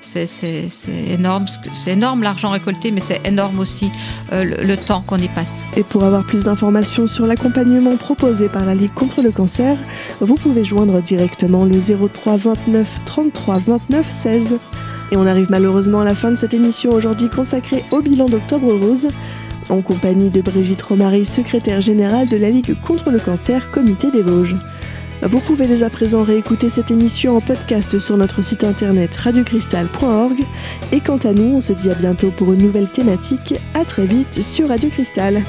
c'est 0.00 0.24
énorme, 1.10 1.44
c'est 1.74 1.92
énorme 1.92 2.22
l'argent 2.22 2.48
récolté, 2.48 2.90
mais 2.90 3.02
c'est 3.02 3.20
énorme 3.26 3.58
aussi 3.58 3.90
euh, 4.32 4.44
le, 4.44 4.64
le 4.64 4.76
temps 4.78 5.04
qu'on 5.06 5.18
y 5.18 5.28
passe. 5.28 5.64
Et 5.76 5.82
pour 5.82 6.04
avoir 6.04 6.24
plus 6.24 6.44
d'informations 6.44 7.06
sur 7.06 7.26
l'accompagnement 7.26 7.98
proposé 7.98 8.48
par 8.48 8.64
la 8.64 8.74
Ligue 8.74 8.94
contre 8.94 9.20
le 9.20 9.30
cancer, 9.30 9.76
vous 10.20 10.36
pouvez 10.36 10.64
joindre 10.64 11.02
directement 11.02 11.66
le 11.66 11.78
03 11.78 12.38
29 12.38 13.00
33 13.04 13.41
3 13.42 13.58
29 13.58 14.08
16. 14.08 14.58
Et 15.10 15.16
on 15.16 15.26
arrive 15.26 15.48
malheureusement 15.50 16.02
à 16.02 16.04
la 16.04 16.14
fin 16.14 16.30
de 16.30 16.36
cette 16.36 16.54
émission 16.54 16.92
aujourd'hui 16.92 17.28
consacrée 17.28 17.84
au 17.90 18.00
bilan 18.00 18.26
d'Octobre 18.26 18.72
Rose, 18.72 19.08
en 19.68 19.82
compagnie 19.82 20.30
de 20.30 20.40
Brigitte 20.40 20.82
Romary, 20.82 21.24
secrétaire 21.24 21.80
générale 21.80 22.28
de 22.28 22.36
la 22.36 22.50
Ligue 22.50 22.76
contre 22.82 23.10
le 23.10 23.18
cancer, 23.18 23.72
Comité 23.72 24.12
des 24.12 24.22
Vosges. 24.22 24.54
Vous 25.22 25.40
pouvez 25.40 25.66
dès 25.66 25.82
à 25.82 25.90
présent 25.90 26.22
réécouter 26.22 26.70
cette 26.70 26.92
émission 26.92 27.36
en 27.36 27.40
podcast 27.40 27.98
sur 27.98 28.16
notre 28.16 28.42
site 28.42 28.62
internet 28.62 29.16
radiocristal.org. 29.16 30.38
Et 30.92 31.00
quant 31.00 31.18
à 31.18 31.32
nous, 31.32 31.56
on 31.56 31.60
se 31.60 31.72
dit 31.72 31.90
à 31.90 31.94
bientôt 31.94 32.30
pour 32.30 32.52
une 32.52 32.62
nouvelle 32.62 32.88
thématique. 32.88 33.54
À 33.74 33.84
très 33.84 34.06
vite 34.06 34.40
sur 34.40 34.68
Radio 34.68 34.88
Cristal. 34.88 35.42